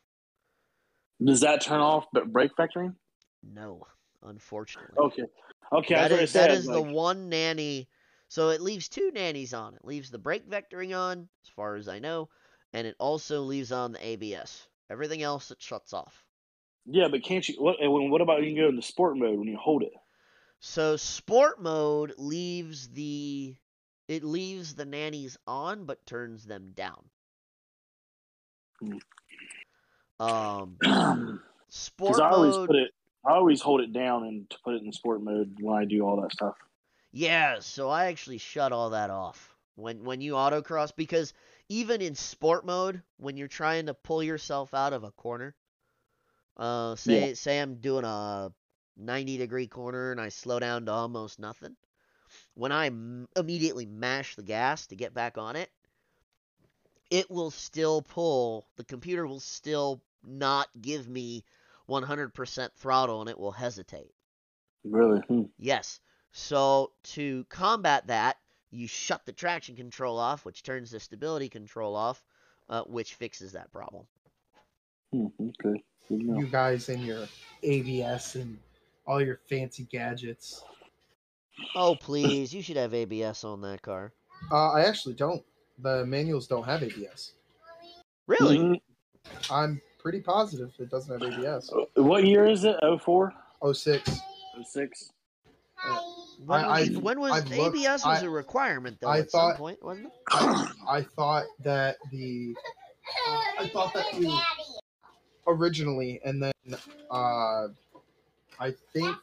[1.24, 2.94] Does that turn off but brake vectoring?
[3.42, 3.87] No
[4.24, 4.96] unfortunately.
[4.98, 5.24] Okay.
[5.72, 5.94] Okay.
[5.94, 6.76] That is, said, that is like...
[6.76, 7.88] the one nanny.
[8.28, 9.74] So it leaves two nannies on.
[9.74, 12.28] It leaves the brake vectoring on, as far as I know,
[12.72, 14.66] and it also leaves on the ABS.
[14.90, 16.24] Everything else it shuts off.
[16.87, 17.54] Yeah, but can't you?
[17.58, 17.76] What?
[17.80, 19.92] What about you can go into sport mode when you hold it?
[20.60, 23.54] So sport mode leaves the
[24.08, 27.04] it leaves the nannies on but turns them down.
[28.80, 28.98] Hmm.
[30.20, 32.93] Um, sport I always mode, put it
[33.26, 36.02] I always hold it down and to put it in sport mode when I do
[36.02, 36.56] all that stuff.
[37.12, 41.32] Yeah, so I actually shut all that off when when you autocross because
[41.68, 45.54] even in sport mode, when you're trying to pull yourself out of a corner,
[46.56, 47.34] uh, say yeah.
[47.34, 48.52] say I'm doing a
[48.96, 51.76] 90 degree corner and I slow down to almost nothing.
[52.54, 55.70] When I m- immediately mash the gas to get back on it,
[57.10, 58.66] it will still pull.
[58.76, 61.44] The computer will still not give me
[61.88, 64.12] 100% throttle and it will hesitate.
[64.85, 65.20] Really?
[65.20, 65.42] Hmm.
[65.59, 66.01] Yes.
[66.33, 68.37] So to combat that,
[68.70, 72.23] you shut the traction control off, which turns the stability control off,
[72.68, 74.05] uh, which fixes that problem.
[75.12, 75.83] Hmm, okay.
[76.11, 77.27] You guys and your
[77.62, 78.59] ABS and
[79.07, 80.64] all your fancy gadgets.
[81.75, 84.12] Oh please, you should have ABS on that car.
[84.51, 85.42] Uh, I actually don't.
[85.79, 87.33] The manuals don't have ABS.
[88.27, 88.59] Really?
[88.59, 89.53] Mm-hmm.
[89.53, 91.72] I'm pretty positive it doesn't have ABS.
[91.72, 92.76] Uh, what year is it?
[93.00, 93.32] 04?
[93.72, 94.20] 06.
[94.62, 95.12] 06.
[95.82, 95.98] Uh,
[96.44, 99.08] when, I, was, when was I've ABS looked, was I, a requirement though?
[99.08, 100.12] I at thought, some point, wasn't it?
[100.28, 102.54] I, I thought that the
[103.58, 104.38] I thought that the
[105.46, 106.52] originally, and then
[107.10, 107.68] uh,
[108.60, 109.16] I think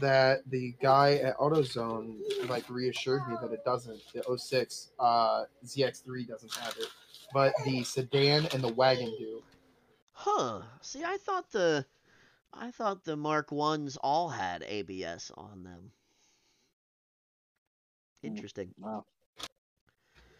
[0.00, 2.16] that the guy at AutoZone
[2.48, 4.00] like reassured me that it doesn't.
[4.14, 6.88] The 06 uh, ZX3 doesn't have it,
[7.32, 9.42] but the sedan and the wagon do.
[10.20, 10.62] Huh.
[10.80, 11.86] See, I thought the
[12.52, 15.92] I thought the Mark Ones all had ABS on them.
[18.20, 18.26] Hmm.
[18.26, 18.74] Interesting.
[18.80, 19.04] Wow.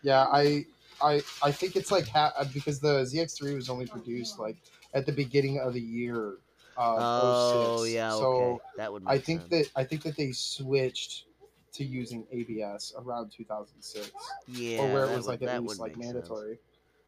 [0.03, 0.67] Yeah, I
[1.01, 4.57] I I think it's like ha- uh, because the ZX3 was only produced like
[4.95, 6.39] at the beginning of the year.
[6.77, 8.59] Uh, oh yeah, so okay.
[8.79, 9.05] that would.
[9.07, 9.51] I think sense.
[9.51, 11.27] that I think that they switched
[11.75, 14.11] to using ABS around 2006.
[14.49, 16.55] Yeah, or where it was would, like at least like mandatory.
[16.55, 16.61] Sense.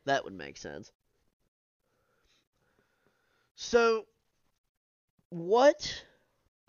[0.05, 0.93] That would make sense.
[3.63, 4.07] So,
[5.29, 6.03] what?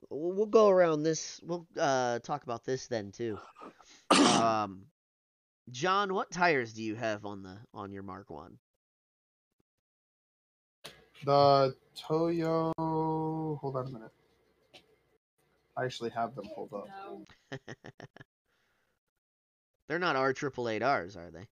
[0.10, 1.39] We'll go around this.
[1.41, 3.39] We'll uh, talk about this then too.
[4.12, 4.88] Um,
[5.71, 8.58] John, what tires do you have on the on your Mark One?
[11.23, 12.73] The Toyo.
[12.77, 14.12] Hold on a minute.
[15.77, 16.89] I actually have them pulled up.
[19.88, 21.47] They're not R triple eight R's, are they?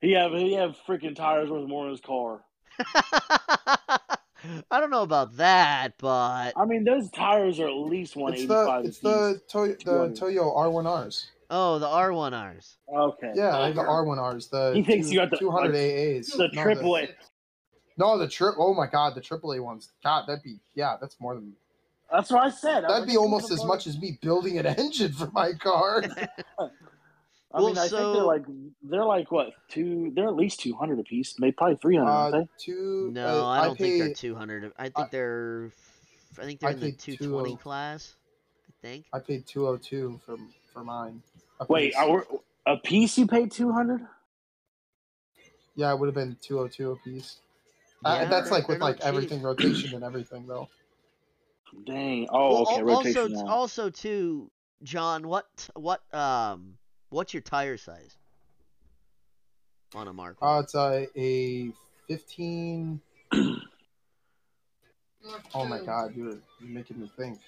[0.00, 2.44] he have he have freaking tires worth more in his car.
[4.70, 8.46] I don't know about that, but I mean those tires are at least one eighty
[8.46, 8.84] five.
[8.84, 11.30] It's the it's the Toyo, the Toyo R one Rs.
[11.50, 12.76] Oh, the R one Rs.
[12.92, 13.32] Okay.
[13.34, 14.48] Yeah, I have the R one Rs.
[14.48, 16.36] The he thinks two, you got the two hundred AAs.
[16.36, 17.08] The triple A.
[17.96, 18.56] No, the trip.
[18.58, 19.92] Oh my God, the triple A ones.
[20.02, 21.52] God, that'd be yeah, that's more than.
[22.12, 22.84] That's what I said.
[22.84, 26.04] That'd be almost as much as me building an engine for my car.
[27.54, 28.44] I well, mean, I so, think they're like
[28.82, 30.10] they're like what two?
[30.14, 31.38] They're at least two hundred a piece.
[31.38, 32.36] Maybe probably three hundred.
[32.36, 32.44] Uh.
[32.58, 33.10] Two?
[33.12, 34.72] No, uh, I don't I think they're two hundred.
[34.76, 35.70] I think I, they're.
[36.36, 38.16] I think they're I in the two twenty class.
[38.68, 39.06] I think.
[39.12, 40.36] I paid two oh two for
[40.72, 41.22] for mine.
[41.68, 42.26] Wait, our,
[42.66, 44.00] a piece you paid two hundred?
[45.76, 47.36] Yeah, it would have been two oh two a piece.
[48.04, 50.68] Uh, yeah, uh, that's like with like everything rotation and everything though.
[51.86, 52.26] Dang.
[52.30, 53.14] Oh, well, okay.
[53.14, 53.46] Also, now.
[53.46, 54.50] also too,
[54.82, 55.28] John.
[55.28, 56.78] What what um
[57.10, 58.16] what's your tire size
[59.94, 60.36] on a Mark?
[60.42, 61.70] Uh, it's a a
[62.08, 63.00] fifteen.
[63.32, 63.60] oh
[65.54, 67.38] my god, you're, you're making me think.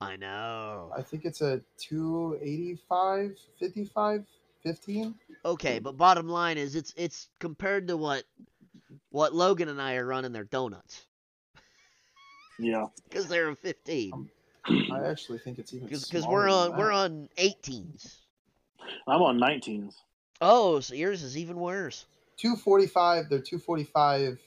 [0.00, 0.90] I know.
[0.96, 4.24] I think it's a 285, 55,
[4.62, 5.14] 15.
[5.44, 8.24] Okay, but bottom line is it's it's compared to what
[9.10, 11.06] what Logan and I are running their donuts.
[12.58, 12.86] Yeah.
[13.10, 14.12] Because they're a 15.
[14.12, 14.30] Um,
[14.92, 18.19] I actually think it's even because we're on we're on 18s.
[19.06, 19.94] I'm on 19s.
[20.40, 22.06] Oh, so yours is even worse.
[22.38, 23.28] 245.
[23.28, 24.38] They're 245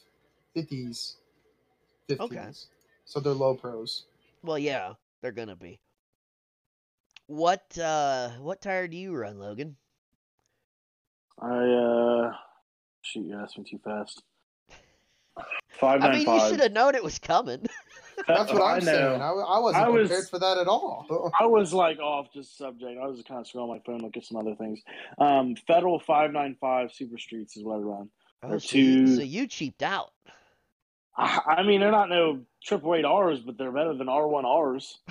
[0.56, 1.16] 50s.
[2.10, 2.20] 50s.
[2.20, 2.48] Okay.
[3.06, 4.06] So they're low pros.
[4.44, 5.80] Well, yeah, they're gonna be.
[7.28, 9.78] What uh what tire do you run, Logan?
[11.40, 12.34] I uh
[13.02, 14.24] shoot, you asked me too fast.
[15.70, 17.66] Five I mean, you should have known it was coming.
[18.28, 19.22] That's what I'm I saying.
[19.22, 21.32] I, I wasn't I was, prepared for that at all.
[21.40, 23.00] I was like off just subject.
[23.02, 24.82] I was just kind of scrolling my phone, look at some other things.
[25.18, 28.10] Um, Federal five nine five Super Streets is what I run.
[28.44, 28.80] Oh, so, two...
[28.80, 30.12] you, so you cheaped out.
[31.16, 34.46] I, I mean, they're not no triple eight R's, but they're better than R one
[34.46, 35.00] R's.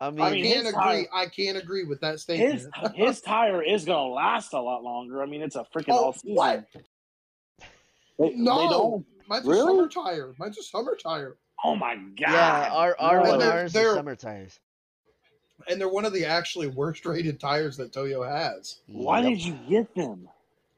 [0.00, 0.72] I mean, I can't agree.
[0.72, 2.54] Tire, I can't agree with that statement.
[2.54, 5.22] His, his tire is going to last a lot longer.
[5.22, 6.34] I mean, it's a freaking oh, all season.
[6.34, 6.66] What?
[8.18, 9.60] They, no, they mine's really?
[9.60, 10.34] a summer tire.
[10.38, 11.36] Mine's a summer tire.
[11.64, 12.18] Oh my god!
[12.18, 13.50] Yeah, our our no.
[13.50, 14.58] ours are summer tires.
[15.68, 18.80] And they're one of the actually worst rated tires that Toyo has.
[18.86, 19.30] Why yep.
[19.30, 20.28] did you get them?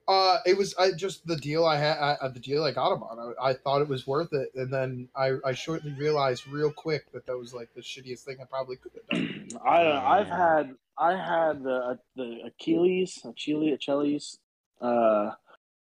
[0.06, 3.02] Uh, it was I just the deal I had, I, the deal I got them
[3.02, 3.34] on.
[3.40, 7.10] I, I, thought it was worth it, and then I, I shortly realized real quick
[7.12, 9.48] that that was like the shittiest thing I probably could have done.
[9.64, 14.38] I I've had I had the the Achilles, Achilles, Achilles,
[14.82, 15.30] uh,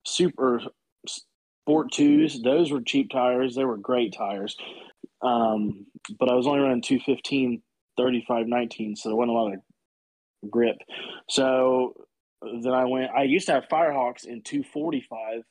[0.04, 0.62] super
[1.06, 2.40] sport twos.
[2.40, 3.56] Those were cheap tires.
[3.56, 4.56] They were great tires.
[5.22, 5.86] Um,
[6.18, 7.62] but I was only running 215,
[7.96, 10.76] 35, 19, so there wasn't a lot of grip.
[11.28, 11.94] So
[12.42, 15.42] then I went, I used to have Firehawks in 245,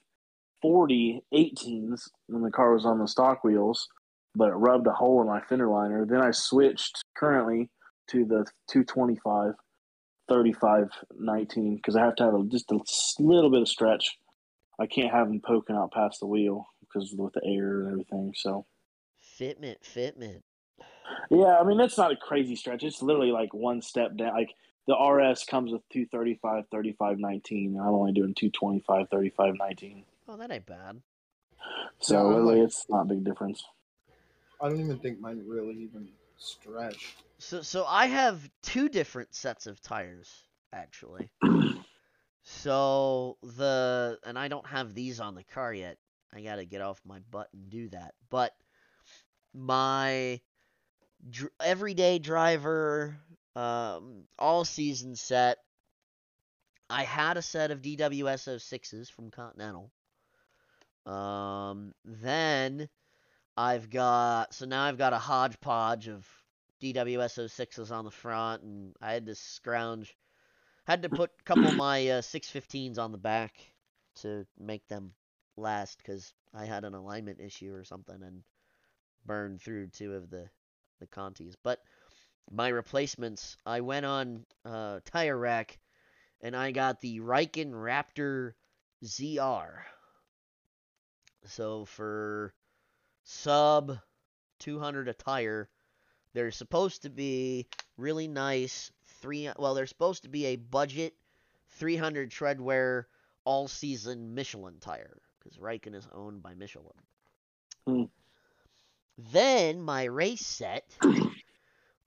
[0.62, 3.88] 40, 18s when the car was on the stock wheels,
[4.36, 6.06] but it rubbed a hole in my fender liner.
[6.06, 7.70] Then I switched currently
[8.10, 9.54] to the 225,
[10.28, 12.80] 35, 19 because I have to have a, just a
[13.20, 14.18] little bit of stretch.
[14.80, 18.34] I can't have them poking out past the wheel because with the air and everything.
[18.36, 18.66] So
[19.42, 20.42] fitment, fitment.
[21.30, 22.84] Yeah, I mean that's not a crazy stretch.
[22.84, 24.34] It's literally like one step down.
[24.34, 24.54] Like
[24.88, 27.80] the RS comes with 235, 35, 19.
[27.80, 30.04] I'm only doing 225, 35, 19.
[30.28, 31.02] Oh, that ain't bad.
[32.00, 33.64] So yeah, literally, like, it's not a big difference.
[34.62, 37.16] I don't even think mine really even stretch.
[37.40, 41.30] So, so I have two different sets of tires actually.
[42.44, 45.98] so the and I don't have these on the car yet.
[46.34, 48.14] I got to get off my butt and do that.
[48.30, 48.54] But
[49.54, 50.42] my
[51.30, 53.18] dr- everyday driver
[53.56, 55.58] um, all season set.
[56.92, 59.92] I had a set of DWS 06s from Continental.
[61.06, 62.90] Um, then
[63.58, 66.28] I've got so now I've got a hodgepodge of
[66.82, 70.16] DWS 06s on the front, and I had to scrounge,
[70.86, 73.56] had to put a couple of my uh, 615s on the back
[74.18, 75.14] to make them
[75.58, 78.44] last because I had an alignment issue or something, and
[79.26, 80.50] burned through two of the
[81.00, 81.56] the Contis.
[81.64, 81.80] But
[82.50, 85.80] my replacements, I went on uh, Tire Rack
[86.42, 88.54] and I got the Riken Raptor
[89.04, 89.72] ZR.
[91.46, 92.54] So for
[93.24, 93.98] sub
[94.60, 95.70] 200 a tire,
[96.34, 99.50] they're supposed to be really nice three.
[99.58, 101.14] Well, they're supposed to be a budget
[101.78, 103.06] 300 treadwear
[103.44, 106.94] all season Michelin tire because Riken is owned by Michelin.
[107.88, 108.10] Mm.
[109.32, 110.86] Then my race set,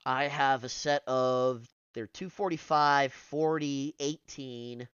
[0.06, 4.88] I have a set of they're 245, 40, 18,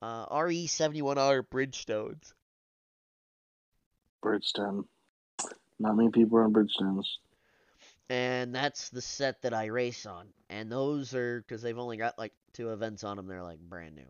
[0.00, 2.32] uh, RE71R Bridgestones.
[4.24, 4.84] Bridgestone.
[5.78, 7.04] Not many people are on Bridgestones.
[8.08, 10.26] And that's the set that I race on.
[10.48, 13.94] And those are, because they've only got like two events on them, they're like brand
[13.94, 14.08] new.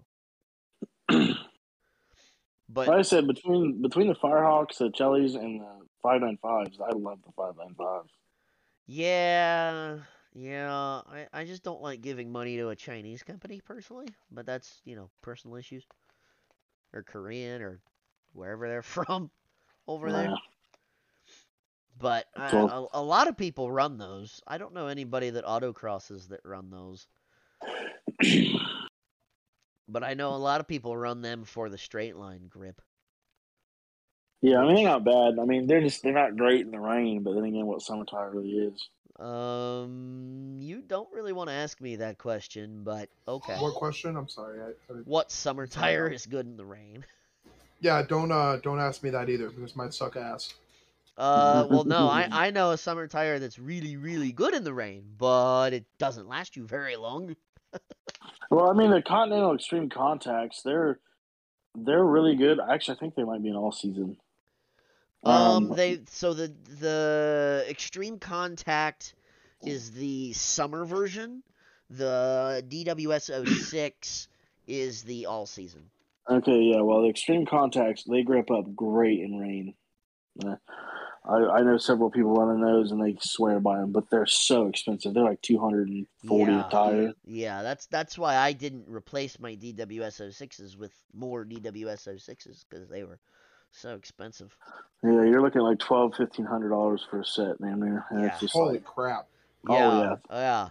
[2.72, 6.78] But like I said, between between the Firehawks, the Chellies, and the five nine fives.
[6.80, 8.10] I love the five nine fives.
[8.86, 9.98] Yeah,
[10.34, 14.80] Yeah, I, I just don't like giving money to a Chinese company personally, but that's,
[14.84, 15.86] you know, personal issues.
[16.92, 17.80] Or Korean or
[18.32, 19.30] wherever they're from
[19.86, 20.16] over yeah.
[20.16, 20.34] there.
[22.00, 24.40] But I, a, a, lot of people run those.
[24.46, 27.06] I don't know anybody that autocrosses that run those.
[29.92, 32.80] but I know a lot of people run them for the straight line grip.
[34.42, 35.38] Yeah, I mean they're not bad.
[35.38, 38.04] I mean they're just they're not great in the rain, but then again, what summer
[38.04, 38.88] tire really is.
[39.20, 43.56] Um, you don't really want to ask me that question, but okay.
[43.58, 44.16] What question?
[44.16, 44.60] I'm sorry.
[44.60, 47.04] I, I what summer tire is good in the rain?
[47.82, 50.52] Yeah, don't uh don't ask me that either because might suck ass.
[51.16, 54.74] Uh, well, no, I I know a summer tire that's really really good in the
[54.74, 57.34] rain, but it doesn't last you very long.
[58.50, 60.98] Well, I mean the Continental Extreme Contacts, they're
[61.76, 62.58] they're really good.
[62.60, 64.16] Actually, I think they might be an all season.
[65.22, 69.14] Um, um, they so the the Extreme Contact
[69.62, 71.42] is the summer version.
[71.90, 74.28] The DWS 06
[74.66, 75.82] is the all season.
[76.28, 76.80] Okay, yeah.
[76.80, 79.74] Well, the Extreme Contacts they grip up great in rain.
[80.44, 80.56] Uh,
[81.24, 84.68] I, I know several people running those, and they swear by them, but they're so
[84.68, 85.12] expensive.
[85.12, 87.12] They're like two hundred and forty yeah, a tire.
[87.26, 92.88] Yeah, that's that's why I didn't replace my DWS 06s with more DWS 06s because
[92.88, 93.18] they were
[93.70, 94.56] so expensive.
[95.02, 97.80] Yeah, you're looking like twelve, fifteen hundred dollars for a set, man.
[97.80, 98.38] Man, yeah.
[98.52, 99.26] Holy like, crap!
[99.68, 100.16] Oh yeah, yeah.
[100.30, 100.68] yeah.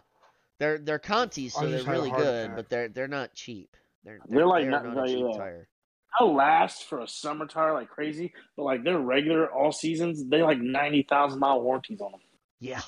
[0.57, 2.55] They're they're Contis, so they're really good, attack.
[2.55, 3.77] but they're they're not cheap.
[4.03, 5.37] They're they're, they're like they're not, not a cheap yeah.
[5.37, 5.67] tire.
[6.17, 10.41] They'll last for a summer tire like crazy, but like their regular all seasons, they
[10.41, 12.21] like ninety thousand mile warranties on them.
[12.59, 12.81] Yeah,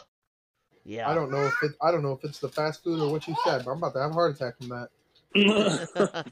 [0.84, 1.10] yeah.
[1.10, 1.72] I don't know if it.
[1.82, 3.94] I don't know if it's the fast food or what you said, but I'm about
[3.94, 4.90] to have a heart attack from that.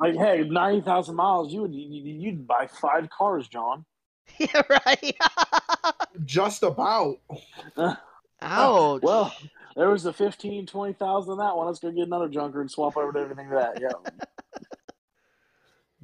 [0.00, 3.84] like, hey, ninety thousand miles, you would you'd buy five cars, John.
[4.38, 5.16] Yeah, right.
[6.24, 7.18] Just about.
[8.42, 9.02] Ouch.
[9.02, 9.34] Well,
[9.74, 11.66] there was the 15, 20,000 on that one.
[11.66, 13.80] Let's go get another junker and swap over to everything to that.
[13.80, 14.10] Yeah.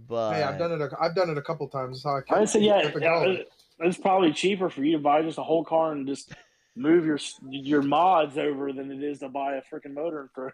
[0.08, 0.80] But hey, I've done it.
[0.80, 2.02] A, I've done it a couple times.
[2.02, 3.36] How I, I said, yeah, yeah
[3.80, 6.32] it's probably cheaper for you to buy just a whole car and just
[6.76, 10.50] move your your mods over than it is to buy a freaking motor and throw.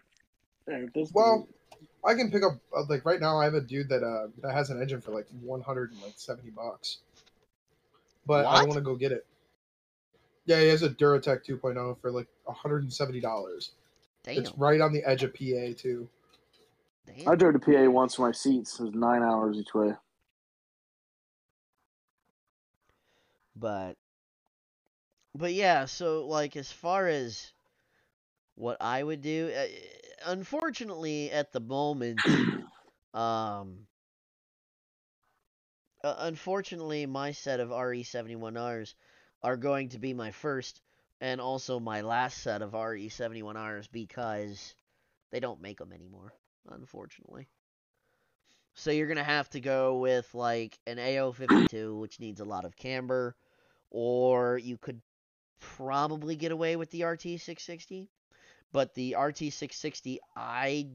[1.13, 1.47] well,
[2.05, 3.39] I can pick up uh, like right now.
[3.39, 6.01] I have a dude that uh that has an engine for like one hundred and
[6.01, 6.99] like seventy bucks,
[8.25, 8.55] but what?
[8.55, 9.25] I want to go get it.
[10.45, 13.71] Yeah, he has a Duratec 2.0 for like hundred and seventy dollars.
[14.25, 16.09] It's right on the edge of PA too.
[17.05, 17.27] Damn.
[17.27, 18.79] I drove to PA once for my seats.
[18.79, 19.93] It was nine hours each way.
[23.55, 23.97] But,
[25.35, 25.85] but yeah.
[25.85, 27.51] So like, as far as
[28.55, 29.65] what I would do, uh,
[30.25, 32.19] unfortunately, at the moment,
[33.13, 33.87] um,
[36.03, 38.93] uh, unfortunately, my set of RE71Rs
[39.43, 40.81] are going to be my first
[41.19, 44.75] and also my last set of RE71Rs because
[45.31, 46.33] they don't make them anymore
[46.69, 47.47] unfortunately.
[48.73, 52.75] So you're to have to go with like an A052, which needs a lot of
[52.75, 53.35] camber,
[53.89, 55.01] or you could
[55.59, 58.07] probably get away with the RT660.
[58.71, 60.87] But the RT660, I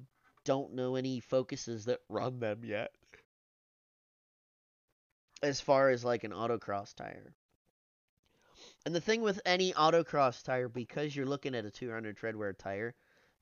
[0.44, 2.90] don't know any focuses that run them yet.
[5.42, 7.34] As far as like an autocross tire.
[8.86, 12.94] And the thing with any autocross tire, because you're looking at a 200 treadwear tire,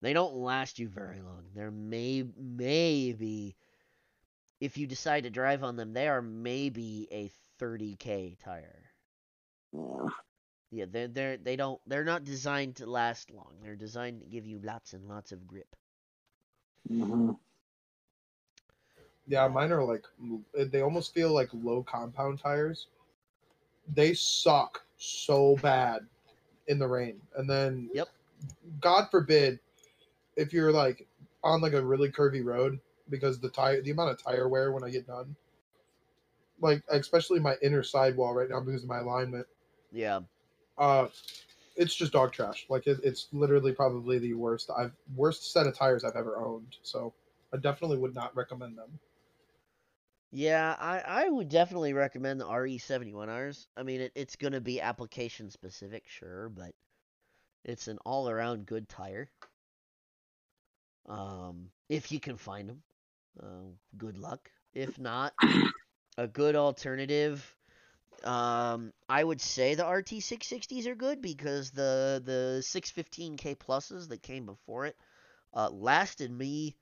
[0.04, 1.44] they don't last you very long.
[1.54, 3.56] There may maybe
[4.60, 8.84] if you decide to drive on them, they are maybe a 30k tire.
[9.72, 10.08] Yeah.
[10.70, 13.52] Yeah, they're they're they don't they're not designed to last long.
[13.62, 15.76] They're designed to give you lots and lots of grip.
[16.90, 17.30] Mm-hmm.
[19.28, 20.04] Yeah, mine are like
[20.56, 22.88] they almost feel like low compound tires.
[23.94, 26.00] They suck so bad
[26.66, 28.08] in the rain, and then yep.
[28.80, 29.60] God forbid
[30.36, 31.06] if you're like
[31.42, 34.84] on like a really curvy road because the tire the amount of tire wear when
[34.84, 35.36] I get done.
[36.60, 39.46] Like especially my inner sidewall right now because of my alignment.
[39.92, 40.20] Yeah.
[40.78, 41.08] Uh
[41.76, 42.66] it's just dog trash.
[42.68, 46.76] Like it, it's literally probably the worst I've worst set of tires I've ever owned.
[46.82, 47.12] So
[47.52, 48.98] I definitely would not recommend them.
[50.36, 53.68] Yeah, I, I would definitely recommend the RE71Rs.
[53.76, 56.72] I mean, it, it's going to be application specific, sure, but
[57.64, 59.30] it's an all around good tire.
[61.08, 62.82] Um, if you can find them,
[63.42, 64.50] uh, good luck.
[64.72, 65.34] If not,
[66.16, 67.56] a good alternative.
[68.22, 74.46] Um, I would say the RT660s are good because the the 615K pluses that came
[74.46, 74.96] before it
[75.52, 76.76] uh, lasted me.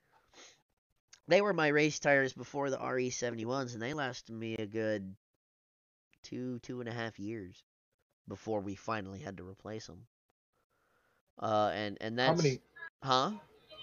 [1.27, 5.15] They were my race tires before the RE71s, and they lasted me a good
[6.23, 7.63] two two and a half years
[8.27, 10.05] before we finally had to replace them.
[11.39, 12.59] Uh, and and that's how many?
[13.03, 13.31] Huh?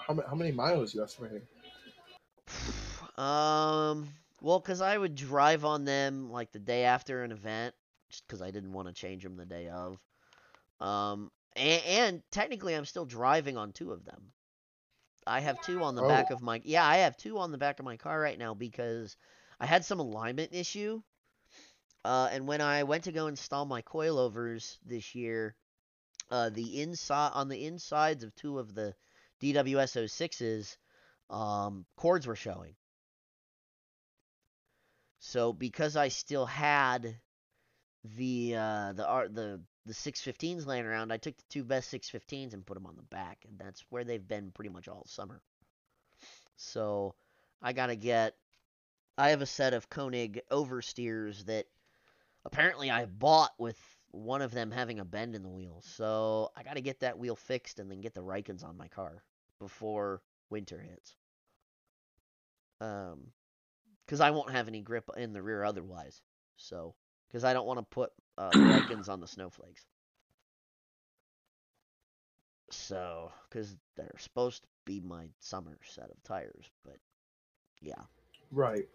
[0.06, 0.28] How many?
[0.28, 1.42] How many miles you estimating?
[3.16, 4.08] um.
[4.42, 7.74] Well, because I would drive on them like the day after an event,
[8.08, 9.98] just because I didn't want to change them the day of.
[10.80, 14.32] Um, and, and, technically, I'm still driving on two of them.
[15.26, 16.08] I have two on the oh.
[16.08, 18.54] back of my yeah, I have two on the back of my car right now
[18.54, 19.16] because
[19.60, 21.02] I had some alignment issue.
[22.04, 25.54] Uh, and when I went to go install my coilovers this year,
[26.30, 28.94] uh, the inside on the insides of two of the
[29.40, 30.76] DWS06s,
[31.30, 32.74] um, cords were showing.
[35.20, 37.16] So because I still had
[38.16, 42.64] the uh, the the the 615s laying around, I took the two best 615s and
[42.64, 45.40] put them on the back, and that's where they've been pretty much all summer.
[46.56, 47.14] So
[47.62, 48.34] I gotta get.
[49.18, 51.66] I have a set of Konig oversteers that
[52.46, 53.78] apparently I bought with
[54.12, 55.82] one of them having a bend in the wheel.
[55.84, 59.22] So I gotta get that wheel fixed and then get the Raikens on my car
[59.60, 61.14] before winter hits.
[62.80, 63.28] Um,
[64.04, 66.20] because I won't have any grip in the rear otherwise.
[66.56, 66.94] So,
[67.28, 69.86] because I don't want to put uh, Raikens on the snowflakes.
[72.70, 76.96] So, because they're supposed to be my summer set of tires, but
[77.80, 78.02] yeah.
[78.50, 78.88] Right.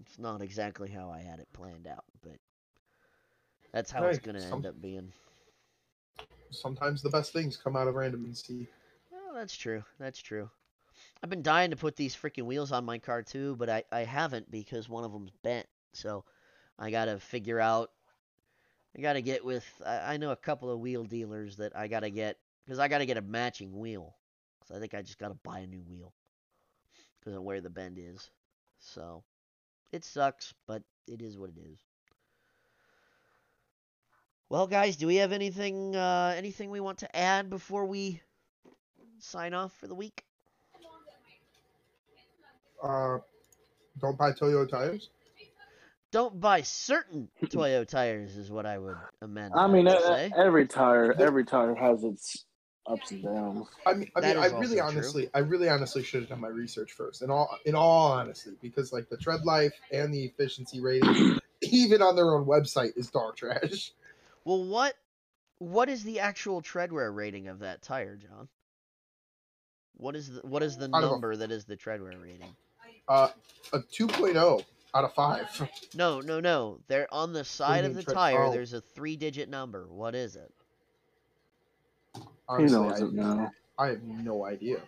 [0.00, 2.36] It's not exactly how I had it planned out, but
[3.72, 5.12] that's how hey, it's going to end up being.
[6.50, 8.66] Sometimes the best things come out of randomness.
[9.34, 9.84] That's true.
[9.98, 10.50] That's true.
[11.22, 14.00] I've been dying to put these freaking wheels on my car too, but I, I
[14.00, 15.66] haven't because one of them's bent.
[15.92, 16.24] So
[16.78, 17.90] I got to figure out.
[18.96, 19.64] I got to get with.
[19.84, 22.88] I, I know a couple of wheel dealers that I got to get because I
[22.88, 24.14] got to get a matching wheel.
[24.66, 26.12] So I think I just got to buy a new wheel
[27.18, 28.30] because of where the bend is.
[28.78, 29.22] So
[29.92, 31.78] it sucks, but it is what it is.
[34.48, 38.20] Well, guys, do we have anything uh, anything we want to add before we
[39.22, 40.24] sign off for the week?
[42.82, 43.18] Uh,
[44.00, 45.10] don't buy Toyo tires.
[46.12, 49.54] Don't buy certain Toyo tires is what I would amend.
[49.54, 52.44] I mean, every tire, every tire has its
[52.86, 53.68] ups and downs.
[53.86, 55.30] I mean, I mean, I really honestly, true.
[55.34, 57.22] I really honestly should have done my research first.
[57.22, 62.02] In all, in all honesty, because like the tread life and the efficiency rating, even
[62.02, 63.92] on their own website, is dog trash.
[64.44, 64.94] Well, what
[65.58, 68.48] what is the actual treadwear rating of that tire, John?
[69.96, 72.54] What is the what is the number that is the treadwear rating?
[73.08, 73.28] Uh,
[73.72, 74.64] a 2.0
[74.94, 75.70] out of five.
[75.94, 76.78] No, no, no.
[76.86, 78.44] They're on the side of the tre- tire.
[78.44, 78.52] Oh.
[78.52, 79.86] There's a three-digit number.
[79.88, 80.52] What is it?
[82.48, 83.50] Honestly, he knows I, it now.
[83.78, 84.76] I have no idea.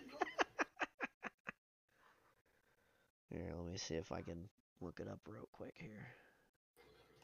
[3.29, 4.47] here, let me see if I can
[4.81, 6.07] look it up real quick here.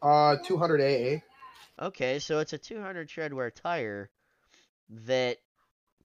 [0.01, 1.85] Uh, 200 AA.
[1.85, 4.09] Okay, so it's a 200 treadwear tire
[5.05, 5.37] that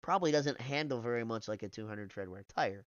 [0.04, 2.84] probably doesn't handle very much like a 200 treadwear tire.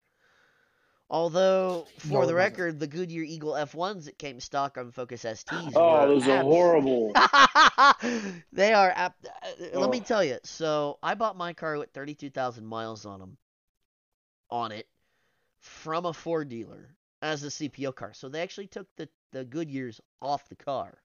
[1.08, 5.72] Although, for no, the record, the Goodyear Eagle F1s that came stock on Focus STs.
[5.74, 7.12] Oh, those are horrible.
[8.52, 8.92] they are.
[8.94, 9.30] Ap- oh.
[9.42, 10.36] Uh, uh, let me tell you.
[10.44, 13.38] So, I bought my car with 32,000 miles on them,
[14.50, 14.86] on it,
[15.60, 18.12] from a Ford dealer as a CPO car.
[18.12, 20.98] So, they actually took the, the Goodyears off the car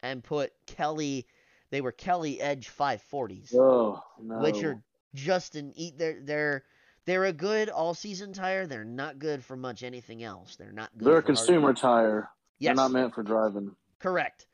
[0.00, 1.26] and put Kelly.
[1.70, 3.54] They were Kelly Edge 540s.
[3.54, 4.40] Oh, no.
[4.40, 4.82] Which are
[5.14, 6.64] just eat They're, they're
[7.04, 8.66] they're a good all season tire.
[8.66, 10.56] They're not good for much anything else.
[10.56, 11.08] They're not good.
[11.08, 12.30] They're a consumer tire.
[12.58, 12.68] Yes.
[12.68, 13.74] They're not meant for driving.
[13.98, 14.46] Correct.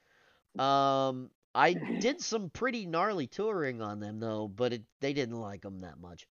[0.59, 5.63] Um, I did some pretty gnarly touring on them though, but it, they didn't like
[5.63, 6.27] them that much.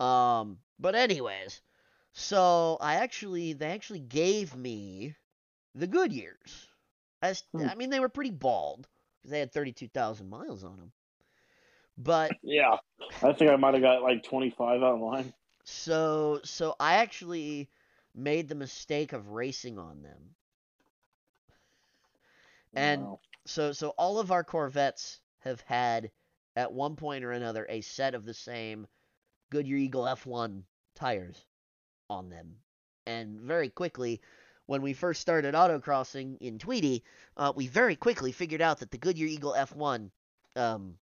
[0.00, 1.60] Um, but anyways,
[2.12, 5.14] so I actually they actually gave me
[5.74, 6.68] the Goodyears.
[7.20, 7.68] As hmm.
[7.68, 8.88] I mean, they were pretty bald
[9.20, 10.92] because they had thirty two thousand miles on them.
[11.96, 12.76] But yeah,
[13.22, 15.32] I think I might have got like 25 online.
[15.64, 17.70] So so I actually
[18.14, 20.34] made the mistake of racing on them.
[22.74, 23.20] And wow.
[23.46, 26.10] so so all of our Corvettes have had
[26.56, 28.86] at one point or another a set of the same
[29.50, 30.62] Goodyear Eagle F1
[30.94, 31.44] tires
[32.08, 32.56] on them.
[33.06, 34.20] And very quickly,
[34.66, 37.04] when we first started autocrossing in Tweedy,
[37.36, 40.10] uh, we very quickly figured out that the Goodyear Eagle F1
[40.56, 40.96] um,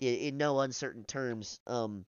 [0.00, 2.04] in, in no uncertain terms, um,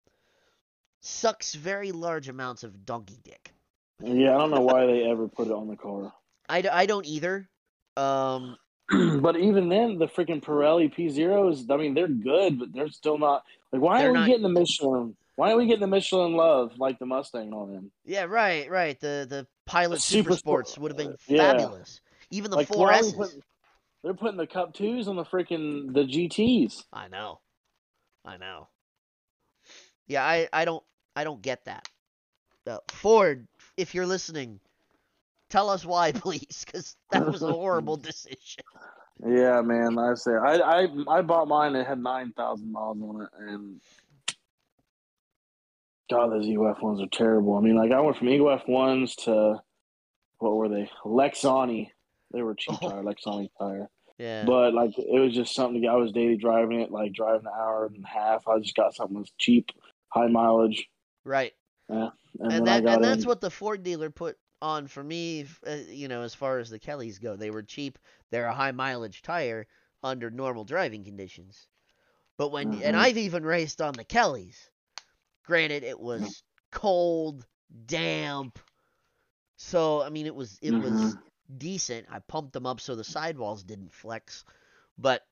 [1.00, 3.52] sucks very large amounts of donkey dick.
[4.02, 6.12] Yeah, I don't know why they ever put it on the car.
[6.48, 7.48] I, I don't either.
[7.96, 8.56] Um,
[9.20, 13.18] but even then, the freaking Pirelli P Zeros, I mean, they're good, but they're still
[13.18, 13.44] not.
[13.72, 15.16] Like, why are we not, getting the Michelin?
[15.36, 17.90] Why are we getting the Michelin love like the Mustang on them?
[18.04, 18.98] Yeah, right, right.
[18.98, 22.00] The the Pilot Super, Super Sports would have been fabulous.
[22.30, 22.38] Yeah.
[22.38, 23.40] Even the like, 4S.
[24.04, 26.84] They're putting the Cup 2s on the freaking the GTs.
[26.92, 27.40] I know.
[28.24, 28.68] I know.
[30.06, 30.82] Yeah, I, I don't
[31.14, 31.88] I don't get that.
[32.66, 33.46] Uh, Ford,
[33.76, 34.60] if you're listening,
[35.50, 38.64] tell us why, please, because that was a horrible decision.
[39.26, 39.98] Yeah, man.
[39.98, 41.74] I say I I I bought mine.
[41.74, 43.80] It had nine thousand miles on it, and
[46.10, 47.56] God, those EOF ones are terrible.
[47.56, 49.60] I mean, like I went from EOF ones to
[50.38, 50.88] what were they?
[51.04, 51.90] Lexani.
[52.32, 52.90] They were cheap oh.
[52.90, 53.88] tire, Lexani tire.
[54.18, 54.44] Yeah.
[54.44, 55.82] But like it was just something.
[55.82, 58.48] To, I was daily driving it, like driving an hour and a half.
[58.48, 59.70] I just got something that's cheap,
[60.08, 60.88] high mileage.
[61.24, 61.52] Right.
[61.88, 62.10] Yeah.
[62.40, 65.46] And, and that and that's what the Ford dealer put on for me.
[65.66, 67.98] Uh, you know, as far as the Kellys go, they were cheap.
[68.30, 69.66] They're a high mileage tire
[70.02, 71.68] under normal driving conditions.
[72.36, 72.82] But when mm-hmm.
[72.84, 74.70] and I've even raced on the Kellys.
[75.44, 76.42] Granted, it was
[76.72, 77.46] cold,
[77.86, 78.58] damp.
[79.56, 80.82] So I mean, it was it mm-hmm.
[80.82, 81.16] was
[81.56, 82.06] decent.
[82.10, 84.44] I pumped them up so the sidewalls didn't flex,
[84.98, 85.24] but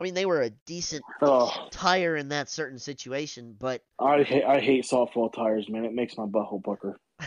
[0.00, 1.68] I mean they were a decent oh.
[1.70, 3.56] tire in that certain situation.
[3.58, 5.84] But I hate I hate softball tires, man.
[5.84, 6.98] It makes my butthole pucker.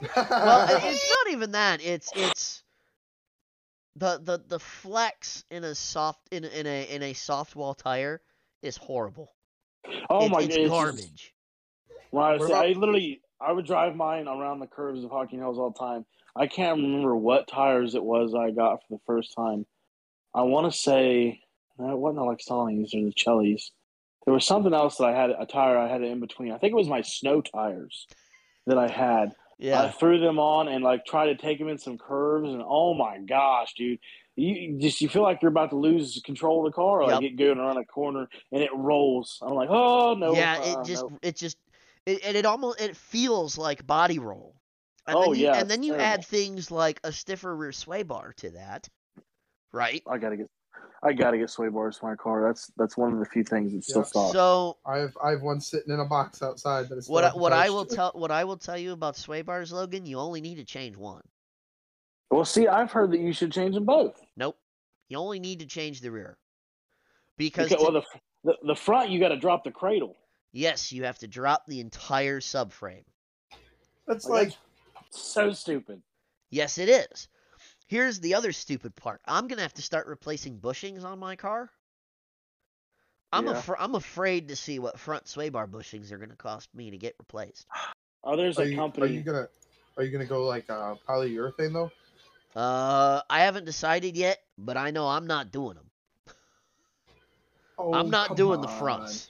[0.16, 1.84] well, it's not even that.
[1.84, 2.62] It's it's
[3.96, 8.20] the the the flex in a soft in in a in a soft wall tire
[8.62, 9.32] is horrible.
[10.08, 11.34] Oh it, my it's god, garbage.
[12.12, 15.58] Well, I, say, I literally I would drive mine around the curves of Hocking Hills
[15.58, 16.04] all the time.
[16.36, 19.66] I can't remember what tires it was I got for the first time.
[20.34, 21.40] I want to say
[21.78, 23.72] it wasn't the Lexanis or the Kellys.
[24.24, 26.52] There was something else that I had a tire I had in between.
[26.52, 28.06] I think it was my snow tires
[28.66, 29.34] that I had.
[29.58, 29.82] Yeah.
[29.82, 32.94] I threw them on and like tried to take them in some curves, and oh
[32.94, 33.98] my gosh, dude!
[34.36, 37.32] You just you feel like you're about to lose control of the car, like yep.
[37.32, 39.38] get going around a corner and it rolls.
[39.42, 40.34] I'm like, oh no.
[40.34, 41.18] Yeah, uh, it just no.
[41.20, 41.58] it just
[42.06, 44.56] it, and it almost it feels like body roll.
[45.06, 46.06] And oh then you, yeah, and then you terrible.
[46.06, 48.88] add things like a stiffer rear sway bar to that,
[49.72, 50.02] right?
[50.08, 50.46] I gotta get
[51.02, 52.46] I gotta get sway bars for my car.
[52.46, 54.32] That's that's one of the few things that still stops.
[54.32, 56.88] So I have I have one sitting in a box outside.
[56.88, 59.72] But what I, what I will tell what I will tell you about sway bars,
[59.72, 61.22] Logan, you only need to change one.
[62.30, 64.20] Well, see, I've heard that you should change them both.
[64.36, 64.56] Nope,
[65.08, 66.36] you only need to change the rear
[67.38, 68.02] because okay, well the,
[68.44, 70.16] the the front you got to drop the cradle.
[70.52, 73.04] Yes, you have to drop the entire subframe.
[74.06, 74.52] That's like
[75.10, 76.02] so stupid.
[76.50, 77.28] Yes, it is.
[77.86, 79.20] Here's the other stupid part.
[79.26, 81.70] I'm gonna have to start replacing bushings on my car.
[83.32, 83.58] I'm yeah.
[83.58, 86.98] af- I'm afraid to see what front sway bar bushings are gonna cost me to
[86.98, 87.66] get replaced.
[88.24, 89.06] Oh, there's are a you, company.
[89.06, 89.48] Are you gonna
[89.96, 91.90] Are you gonna go like uh, polyurethane though?
[92.60, 96.34] Uh, I haven't decided yet, but I know I'm not doing them.
[97.78, 98.62] Oh, I'm not doing on.
[98.62, 99.28] the fronts.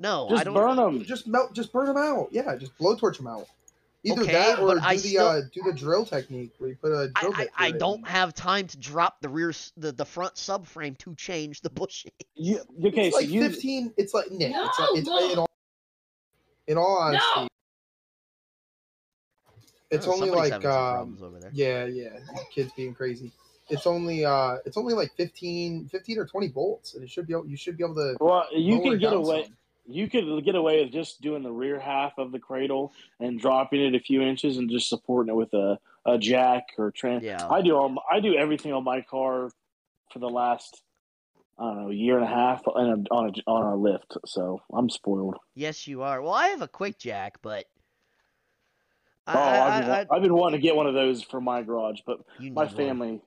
[0.00, 0.54] No, just I don't.
[0.54, 1.04] burn them.
[1.04, 1.52] Just melt.
[1.52, 2.28] Just burn them out.
[2.32, 3.46] Yeah, just blowtorch them out.
[4.02, 6.76] Either Okay, that or do I the still- uh, do the drill technique where you
[6.76, 9.28] put a drill I, bit I through it don't and- have time to drop the
[9.28, 12.10] rear s- the, the front subframe to change the bushing.
[12.34, 13.92] You, okay, It's so like you fifteen.
[13.98, 14.52] It's like Nick.
[14.56, 15.46] it's like, it's No, in all.
[16.66, 17.48] In all honesty,
[19.90, 21.50] it's Oh, only like um, over there.
[21.52, 22.08] yeah, yeah,
[22.54, 23.32] kids being crazy.
[23.68, 27.34] It's only uh, it's only like 15, 15 or twenty bolts, and it should be
[27.34, 28.16] able, you should be able to.
[28.20, 29.44] well, you can get away.
[29.44, 29.56] some.
[29.86, 33.80] You could get away with just doing the rear half of the cradle and dropping
[33.80, 37.24] it a few inches and just supporting it with a, a jack or trans.
[37.24, 37.46] Yeah.
[37.48, 39.50] I do all, I do everything on my car
[40.12, 40.82] for the last
[41.58, 44.62] I don't know year and a half on a, on a, on a lift, so
[44.72, 45.36] I'm spoiled.
[45.54, 46.22] Yes, you are.
[46.22, 47.66] Well, I have a quick jack, but
[49.26, 51.62] I, oh, I, I've been, I've been wanting to get one of those for my
[51.62, 52.68] garage, but my need one.
[52.68, 53.20] family.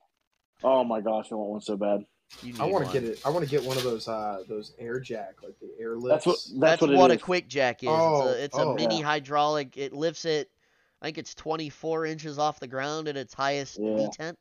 [0.64, 2.04] Oh my gosh, I want one so bad.
[2.42, 3.20] You I want to get it.
[3.24, 6.26] I want to get one of those uh those air jack like the air That's
[6.26, 6.26] lifts.
[6.26, 7.22] what that's, That's, what, what, a is.
[7.22, 7.88] quick jack is.
[7.92, 8.74] Oh, it's a, it's a oh.
[8.74, 9.04] mini Yeah.
[9.06, 9.76] hydraulic.
[9.76, 10.50] It lifts it.
[11.00, 13.90] I think it's 24 inches off the ground at its highest Yeah.
[13.90, 14.36] detent.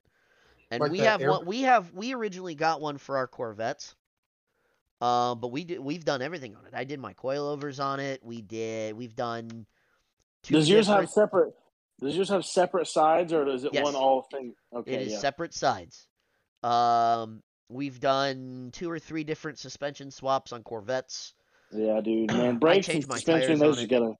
[0.71, 1.45] And Like we have air- one.
[1.45, 3.95] We have we originally got one for our Corvettes.
[5.01, 5.79] Uh, but we did.
[5.79, 6.73] We've done everything on it.
[6.73, 8.23] I did my coilovers on it.
[8.23, 8.95] We did.
[8.95, 9.65] We've done.
[10.43, 11.53] Two Does yours have separate?
[11.99, 13.83] Does yours have separate sides, or is it Yes.
[13.83, 14.55] one all thing?
[14.73, 15.19] Okay, It is yeah.
[15.19, 16.07] separate sides.
[16.63, 21.33] Um, we've done two or three different suspension swaps on Corvettes.
[21.71, 22.57] yeah, dude, man.
[22.57, 24.13] Brakes and suspension, those you gotta.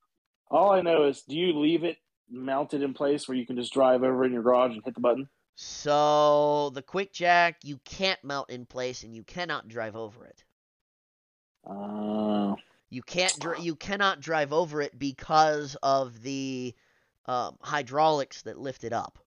[0.50, 1.98] All I know is, do you leave it
[2.30, 5.02] mounted in place where you can just drive over in your garage and hit the
[5.02, 5.28] button?
[5.56, 10.44] So the quick jack you can't mount in place and you cannot drive over it.
[11.66, 12.56] Uh,
[12.90, 16.76] You can't dri- you cannot drive over it because of the
[17.26, 19.18] um, hydraulics that lift it up.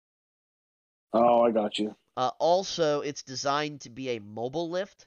[1.12, 1.94] oh, I got you.
[2.16, 5.06] Uh, also, it's designed to be a mobile lift.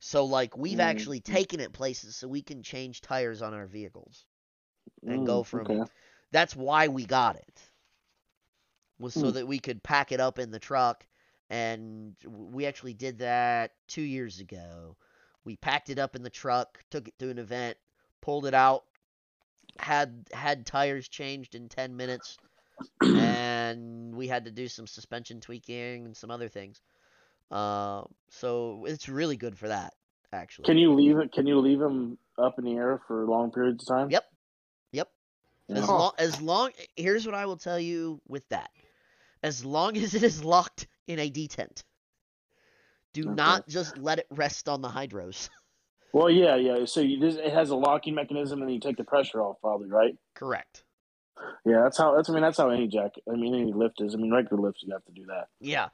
[0.00, 0.80] So like we've Mm.
[0.80, 4.26] actually taken it places so we can change tires on our vehicles.
[5.06, 5.84] And go Mm, from- Okay.
[6.30, 7.62] That's why we got it.
[8.98, 9.32] Was so Hmm.
[9.32, 11.06] that we could pack it up in the truck
[11.50, 14.96] and we actually did that 2 years ago.
[15.44, 17.78] We packed it up in the truck, took it to an event,
[18.20, 18.84] pulled it out,
[19.78, 22.38] had had tires changed in 10 minutes
[23.00, 26.80] and we had to do some suspension tweaking and some other things.
[27.50, 29.94] Uh, so it's really good for that
[30.32, 30.64] actually.
[30.64, 31.32] Can you leave it?
[31.32, 34.10] Can you leave them up in the air for long periods of time?
[34.10, 34.24] Yep.
[34.92, 35.08] Yep.
[35.70, 35.98] As oh.
[35.98, 38.70] long as long here's what I will tell you with that.
[39.42, 41.82] As long as it is locked in a detent.
[43.14, 43.34] Do okay.
[43.34, 45.48] not just let it rest on the hydros.
[46.10, 46.86] Well, yeah, yeah.
[46.86, 49.90] So you just, it has a locking mechanism, and you take the pressure off, probably,
[49.90, 50.16] right?
[50.34, 50.82] Correct.
[51.64, 52.14] Yeah, that's how.
[52.16, 53.12] That's I mean, that's how any jack.
[53.30, 54.14] I mean, any lift is.
[54.14, 55.48] I mean, regular lifts you have to do that.
[55.60, 55.88] Yeah.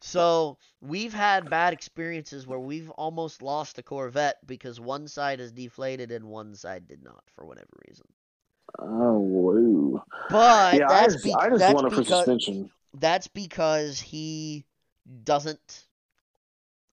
[0.00, 5.52] So we've had bad experiences where we've almost lost a Corvette because one side is
[5.52, 8.06] deflated and one side did not for whatever reason.
[8.78, 10.04] Oh, whoa.
[10.30, 12.70] But yeah, that's I just, be- I just want it for because, suspension.
[12.94, 14.64] That's because he
[15.24, 15.84] doesn't.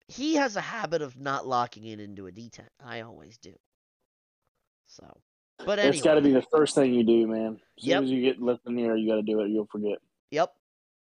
[0.07, 2.69] He has a habit of not locking it into a detent.
[2.83, 3.53] I always do.
[4.87, 5.17] So,
[5.65, 5.95] but anyway.
[5.95, 7.59] It's got to be the first thing you do, man.
[7.77, 7.97] As Yep.
[7.97, 9.49] soon as you get left in the air, you got to do it.
[9.49, 9.99] You'll forget.
[10.31, 10.53] Yep.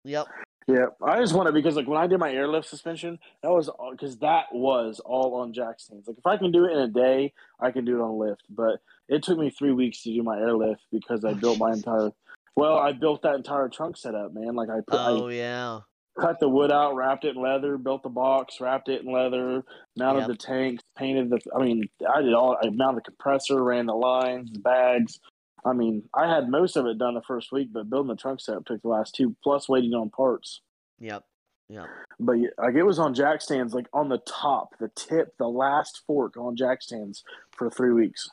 [0.04, 0.28] Yep.
[0.68, 3.70] Yeah, I just want to because like when I did my airlift suspension, that was
[3.92, 6.08] because that was all on jack stands.
[6.08, 8.44] Like if I can do it in a day, I can do it on lift.
[8.50, 8.80] But
[9.10, 12.12] it took me three weeks to do my airlift because I oh, built my entire.
[12.56, 14.56] Well, I built that entire trunk setup, man.
[14.56, 15.80] Like I put, Oh I yeah.
[16.20, 19.64] Cut the wood out, wrapped it in leather, built the box, wrapped it in leather,
[19.98, 20.28] mounted Yep.
[20.28, 21.40] the tanks, painted the.
[21.56, 22.58] I mean, I did all.
[22.62, 25.20] I mounted the compressor, ran the lines, the bags.
[25.64, 28.42] I mean, I had most of it done the first week, but building the trunk
[28.42, 30.62] setup took the last two, plus waiting on parts.
[31.00, 31.24] Yep.
[31.70, 31.86] Yep.
[32.20, 36.02] But like it was on jack stands, like on the top, the tip, the last
[36.06, 37.24] fork on jack stands
[37.56, 38.28] for three weeks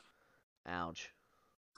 [0.67, 1.09] Ouch.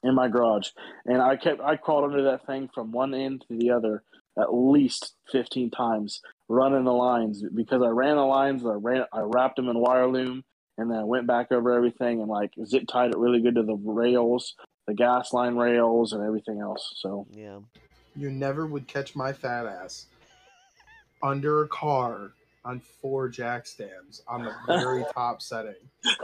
[0.04, 0.70] in my garage,
[1.06, 4.04] and I kept I crawled under that thing from one end to the other
[4.40, 9.22] at least fifteen times, running the lines because I ran the lines, I ran, I
[9.22, 10.44] wrapped them in wire loom,
[10.78, 13.64] and then I went back over everything and like zip tied it really good to
[13.64, 14.56] the rails,
[14.88, 16.94] the gas line rails, and everything else.
[16.98, 17.60] So Yeah.
[18.14, 20.08] You never would catch my fat ass
[21.24, 22.34] under a car
[22.64, 25.74] on four jack stands on the very top setting.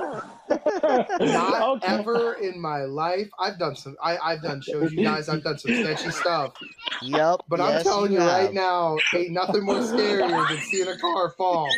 [1.20, 1.88] Not Okay.
[1.88, 3.30] ever in my life.
[3.40, 3.96] I've done some.
[4.02, 5.30] I, I've done shows you guys.
[5.30, 6.54] I've done some sketchy stuff.
[7.02, 7.42] Yep.
[7.48, 11.74] But I'm telling you, right now, ain't nothing more scarier than seeing a car fall.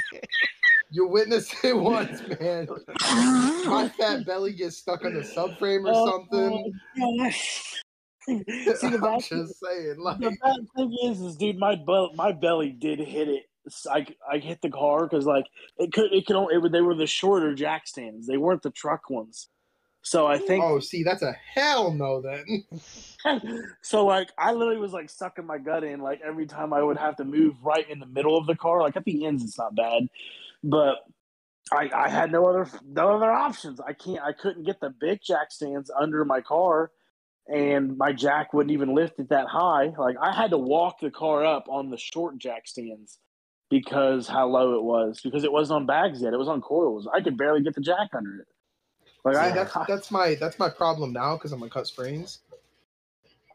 [0.91, 2.67] You witnessed it once, man.
[3.65, 6.79] My fat belly gets stuck on the subframe or oh, something.
[8.27, 12.13] See, the I'm bad, just saying, like, the bad thing is, is dude, my bel-
[12.15, 13.48] my belly did hit it.
[13.89, 15.45] I, I hit the car because like
[15.77, 18.27] it could it could only it, they were the shorter jack stands.
[18.27, 19.49] They weren't the truck ones.
[20.01, 22.21] So I think oh, see, that's a hell no.
[22.21, 22.63] Then
[23.81, 26.97] so like I literally was like sucking my gut in like every time I would
[26.97, 28.81] have to move right in the middle of the car.
[28.81, 30.07] Like at the ends it's not bad.
[30.63, 30.97] But
[31.71, 33.81] I I had no other no other options.
[33.81, 36.91] I can't I couldn't get the big jack stands under my car
[37.53, 39.91] and my jack wouldn't even lift it that high.
[39.97, 43.19] Like I had to walk the car up on the short jack stands
[43.69, 46.33] because how low it was because it wasn't on bags yet.
[46.33, 47.07] It was on coils.
[47.13, 48.47] I could barely get the jack under it.
[49.23, 52.39] Like See, I that's that's my that's my problem now because I'm gonna cut springs.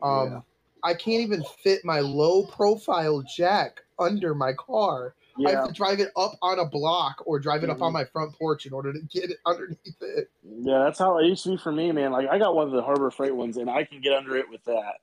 [0.02, 0.40] Um, Yeah.
[0.82, 5.14] I can't even fit my low profile jack under my car.
[5.38, 5.48] Yeah.
[5.48, 7.94] I have to drive it up on a block or drive it up on Mhm.
[7.94, 10.30] my front porch in order to get it underneath it.
[10.42, 12.12] Yeah, that's how it used to be for me, man.
[12.12, 14.48] Like I got one of the Harbor Freight ones, and I can get under it
[14.50, 15.00] with that.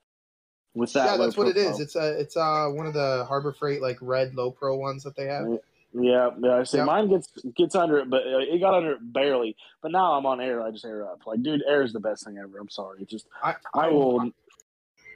[0.74, 1.80] With that, yeah, that's what it is.
[1.80, 5.15] It's a it's uh one of the Harbor Freight like red low pro ones that
[5.17, 5.47] they have.
[5.93, 6.55] Yeah, yeah.
[6.55, 6.88] I say Yep.
[6.88, 9.57] mine gets gets under it, but uh, it got under it barely.
[9.82, 10.61] But now I'm on air.
[10.61, 11.28] I just air up.
[11.28, 12.57] Like, dude, air is the best thing ever.
[12.57, 13.01] I'm sorry.
[13.01, 14.32] It just I I will.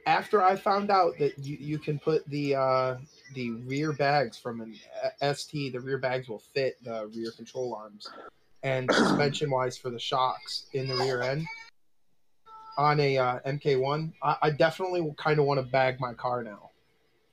[0.06, 2.96] after I found out that you, you can put the uh,
[3.34, 4.74] the rear bags from an
[5.22, 8.06] uh, ST, the rear bags will fit the rear control arms,
[8.62, 11.46] and suspension wise for the shocks in the rear end
[12.76, 16.70] on a uh, MK1, I, I definitely kind of want to bag my car now.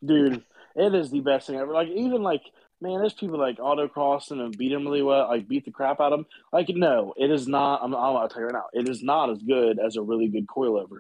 [0.04, 0.44] dude,
[0.76, 1.72] it is the best thing ever.
[1.72, 2.44] Like even like
[2.82, 6.12] man, there's people like autocrossing and beat them really well, like beat the crap out
[6.12, 6.26] of them.
[6.52, 7.82] Like no, it is not.
[7.82, 10.48] I'm, I'll tell you right now, it is not as good as a really good
[10.48, 11.00] coilover.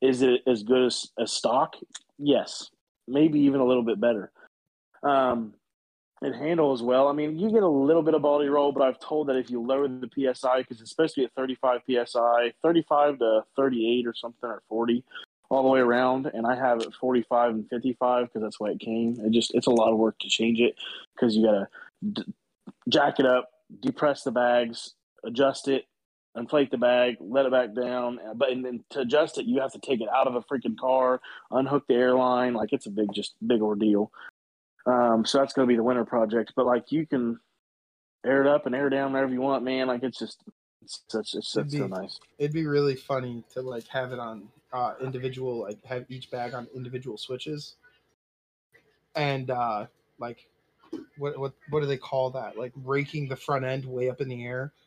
[0.00, 1.74] Is it as good as, as stock?
[2.18, 2.70] Yes,
[3.06, 4.30] maybe even a little bit better.
[5.02, 5.54] Um,
[6.22, 7.08] it handles well.
[7.08, 9.50] I mean, you get a little bit of body roll, but I've told that if
[9.50, 14.06] you lower the psi, because it's supposed to be at 35 psi, 35 to 38
[14.06, 15.04] or something, or 40,
[15.50, 18.80] all the way around, and I have it 45 and 55 because that's why it
[18.80, 19.18] came.
[19.24, 20.74] It just it's a lot of work to change it
[21.14, 21.68] because you gotta
[22.12, 22.34] d-
[22.88, 23.48] jack it up,
[23.80, 24.94] depress the bags,
[25.24, 25.86] adjust it,
[26.36, 28.18] inflate the bag, let it back down.
[28.18, 30.42] Uh, but and then to adjust it, you have to take it out of the
[30.42, 32.52] freaking car, unhook the airline.
[32.52, 34.12] Like it's a big, just big ordeal.
[34.88, 36.52] Um, so that's gonna be the winter project.
[36.56, 37.38] But like you can
[38.24, 39.86] air it up and air down wherever you want, man.
[39.86, 40.42] Like it's just
[40.82, 42.18] It's such it's, it's be, so nice.
[42.38, 46.54] It'd be really funny to like have it on uh, individual, like have each bag
[46.54, 47.76] on individual switches,
[49.14, 49.86] and uh,
[50.18, 50.48] like
[51.18, 52.56] what what what do they call that?
[52.56, 54.72] Like raking the front end way up in the air.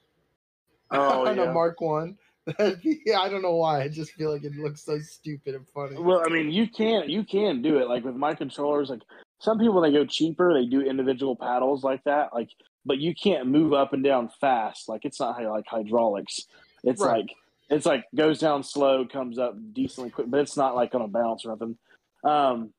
[0.94, 1.44] Oh, on yeah.
[1.44, 2.18] a Mark One.
[3.06, 3.82] yeah, I don't know why.
[3.82, 5.98] I just feel like it looks so stupid and funny.
[5.98, 8.90] Well, I mean, you can you can do it like with my controllers.
[8.90, 9.04] Like
[9.42, 10.54] some people, when they go cheaper.
[10.54, 12.34] They do individual paddles like that.
[12.34, 12.50] Like,
[12.86, 14.88] but you can't move up and down fast.
[14.88, 16.46] Like it's not like hydraulics.
[16.84, 17.22] It's Right.
[17.22, 17.36] like
[17.70, 21.08] it's like goes down slow, comes up decently quick, but it's not like on a
[21.08, 21.78] bounce or nothing.
[22.24, 22.72] Um,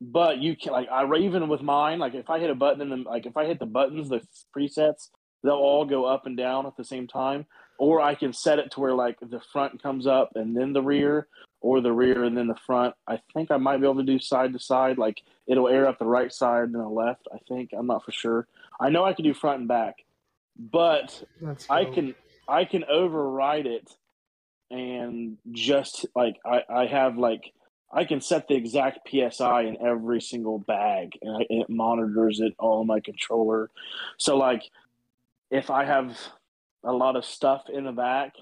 [0.00, 2.92] but you can like I even with mine, like if I hit a button and
[2.92, 4.20] then like if I hit the buttons, the
[4.56, 5.08] presets,
[5.42, 7.46] they'll all go up and down at the same time.
[7.78, 10.82] Or I can set it to where like the front comes up and then the
[10.82, 11.26] rear,
[11.60, 12.94] or the rear and then the front.
[13.06, 14.98] I think I might be able to do side to side.
[14.98, 17.26] Like it'll air up the right side and the left.
[17.32, 18.46] I think I'm not for sure.
[18.80, 19.96] I know I can do front and back,
[20.58, 21.22] but
[21.68, 22.14] I can
[22.48, 23.90] I can override it
[24.70, 27.52] and just like I, I have like
[27.92, 32.40] I can set the exact PSI in every single bag and, I, and it monitors
[32.40, 33.70] it all on my controller.
[34.18, 34.62] So like
[35.50, 36.16] if I have
[36.84, 38.34] a lot of stuff in the back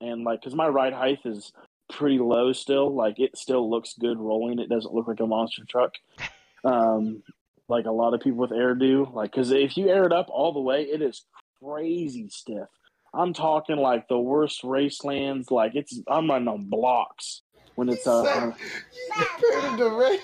[0.00, 1.52] and like because my ride height is
[1.92, 4.58] pretty low still, like it still looks good rolling.
[4.58, 5.94] It doesn't look like a monster truck.
[6.66, 7.22] Um,
[7.68, 9.06] like a lot of people with air do.
[9.12, 11.26] Like because if you air it up all the way, it is
[11.62, 12.68] crazy stiff.
[13.12, 15.50] I'm talking like the worst Racelands.
[15.50, 17.42] Like it's I'm running on blocks
[17.74, 18.22] when it's uh.
[18.22, 20.18] You compared him to Ray.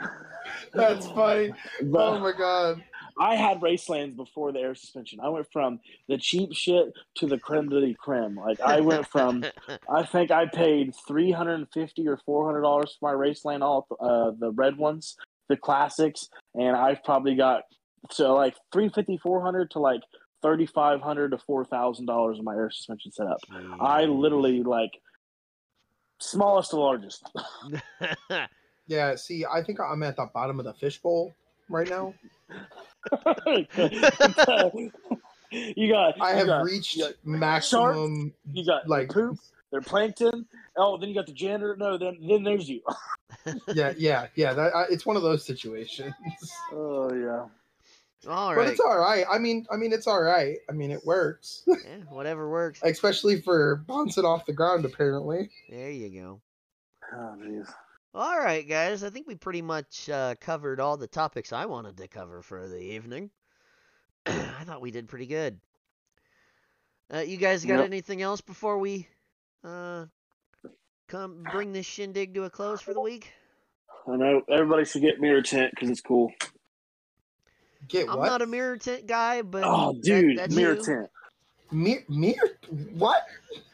[0.74, 1.52] That's funny.
[1.82, 2.82] but Oh my god.
[3.18, 5.20] I had Racelands before the air suspension.
[5.20, 8.36] I went from the cheap shit to the creme de la creme.
[8.36, 9.44] Like I went from
[9.90, 13.62] I think I paid three hundred and fifty or four hundred dollars for my Raceland,
[13.62, 15.16] all uh, the red ones,
[15.48, 17.62] the classics, and I've probably got
[18.10, 20.02] so like three fifty, four hundred to like
[20.42, 23.40] thirty five hundred to four thousand dollars in my air suspension setup.
[23.80, 24.90] I literally like
[26.18, 27.28] smallest to largest.
[28.86, 31.32] Yeah, see, I think I'm at the bottom of the fishbowl
[31.68, 32.14] right now.
[35.50, 39.38] you got I you have got- reached you got maximum you got like poop.
[39.70, 40.46] They're plankton.
[40.76, 41.74] Oh, then you got the janitor.
[41.76, 42.82] No, then then there's you.
[43.68, 44.52] yeah, yeah, yeah.
[44.52, 46.12] That I, it's one of those situations.
[46.72, 47.46] Oh yeah.
[48.30, 49.24] all But it's all right.
[49.30, 50.58] I mean, I mean, it's all right.
[50.68, 51.76] I mean, it works, Yeah,
[52.10, 52.80] whatever works.
[52.84, 54.84] especially for bouncing off the ground.
[54.84, 56.40] Apparently, There you go.
[57.14, 57.72] Oh jeez.
[58.14, 59.02] All right, guys.
[59.02, 62.68] I think we pretty much uh, covered all the topics I wanted to cover for
[62.68, 63.30] the evening.
[64.26, 65.58] I thought we did pretty good.
[67.12, 67.84] Uh, you guys got Yep.
[67.86, 69.06] anything else before we
[69.64, 70.06] uh,
[71.08, 73.32] come bring this shindig to a close for the week?
[74.06, 76.32] I know everybody should get mirror tent because it's cool.
[77.88, 78.18] get what?
[78.18, 80.82] I'm not a mirror tent guy, but Oh, that- dude, that's mirror you.
[80.84, 81.10] tent.
[81.70, 82.58] Mir- mirror?
[82.94, 83.22] What?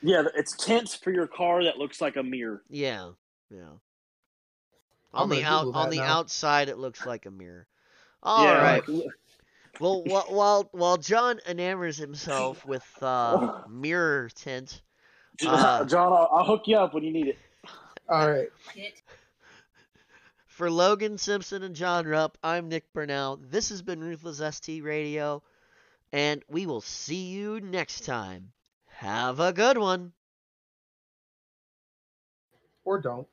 [0.03, 2.62] Yeah, it's tents for your car that looks like a mirror.
[2.68, 3.11] Yeah,
[3.51, 3.70] yeah.
[5.15, 6.19] I'm On the out Google on the now.
[6.19, 7.67] outside, it looks like a mirror.
[8.23, 8.89] All yeah, right.
[8.89, 9.07] like-
[9.81, 14.83] Well, wh- while while John enamors himself with uh, mirror tint,
[15.47, 17.39] Uh, John, I'll, I'll hook you up when you need it.
[18.09, 18.49] All right.
[20.49, 23.37] for Logan Simpson and John Rupp, I'm Nick Burnell.
[23.41, 25.43] This has been Ruthless ST Radio,
[26.13, 28.51] and we will see you next time.
[28.87, 30.13] Have a good one.
[32.85, 33.29] Or don't.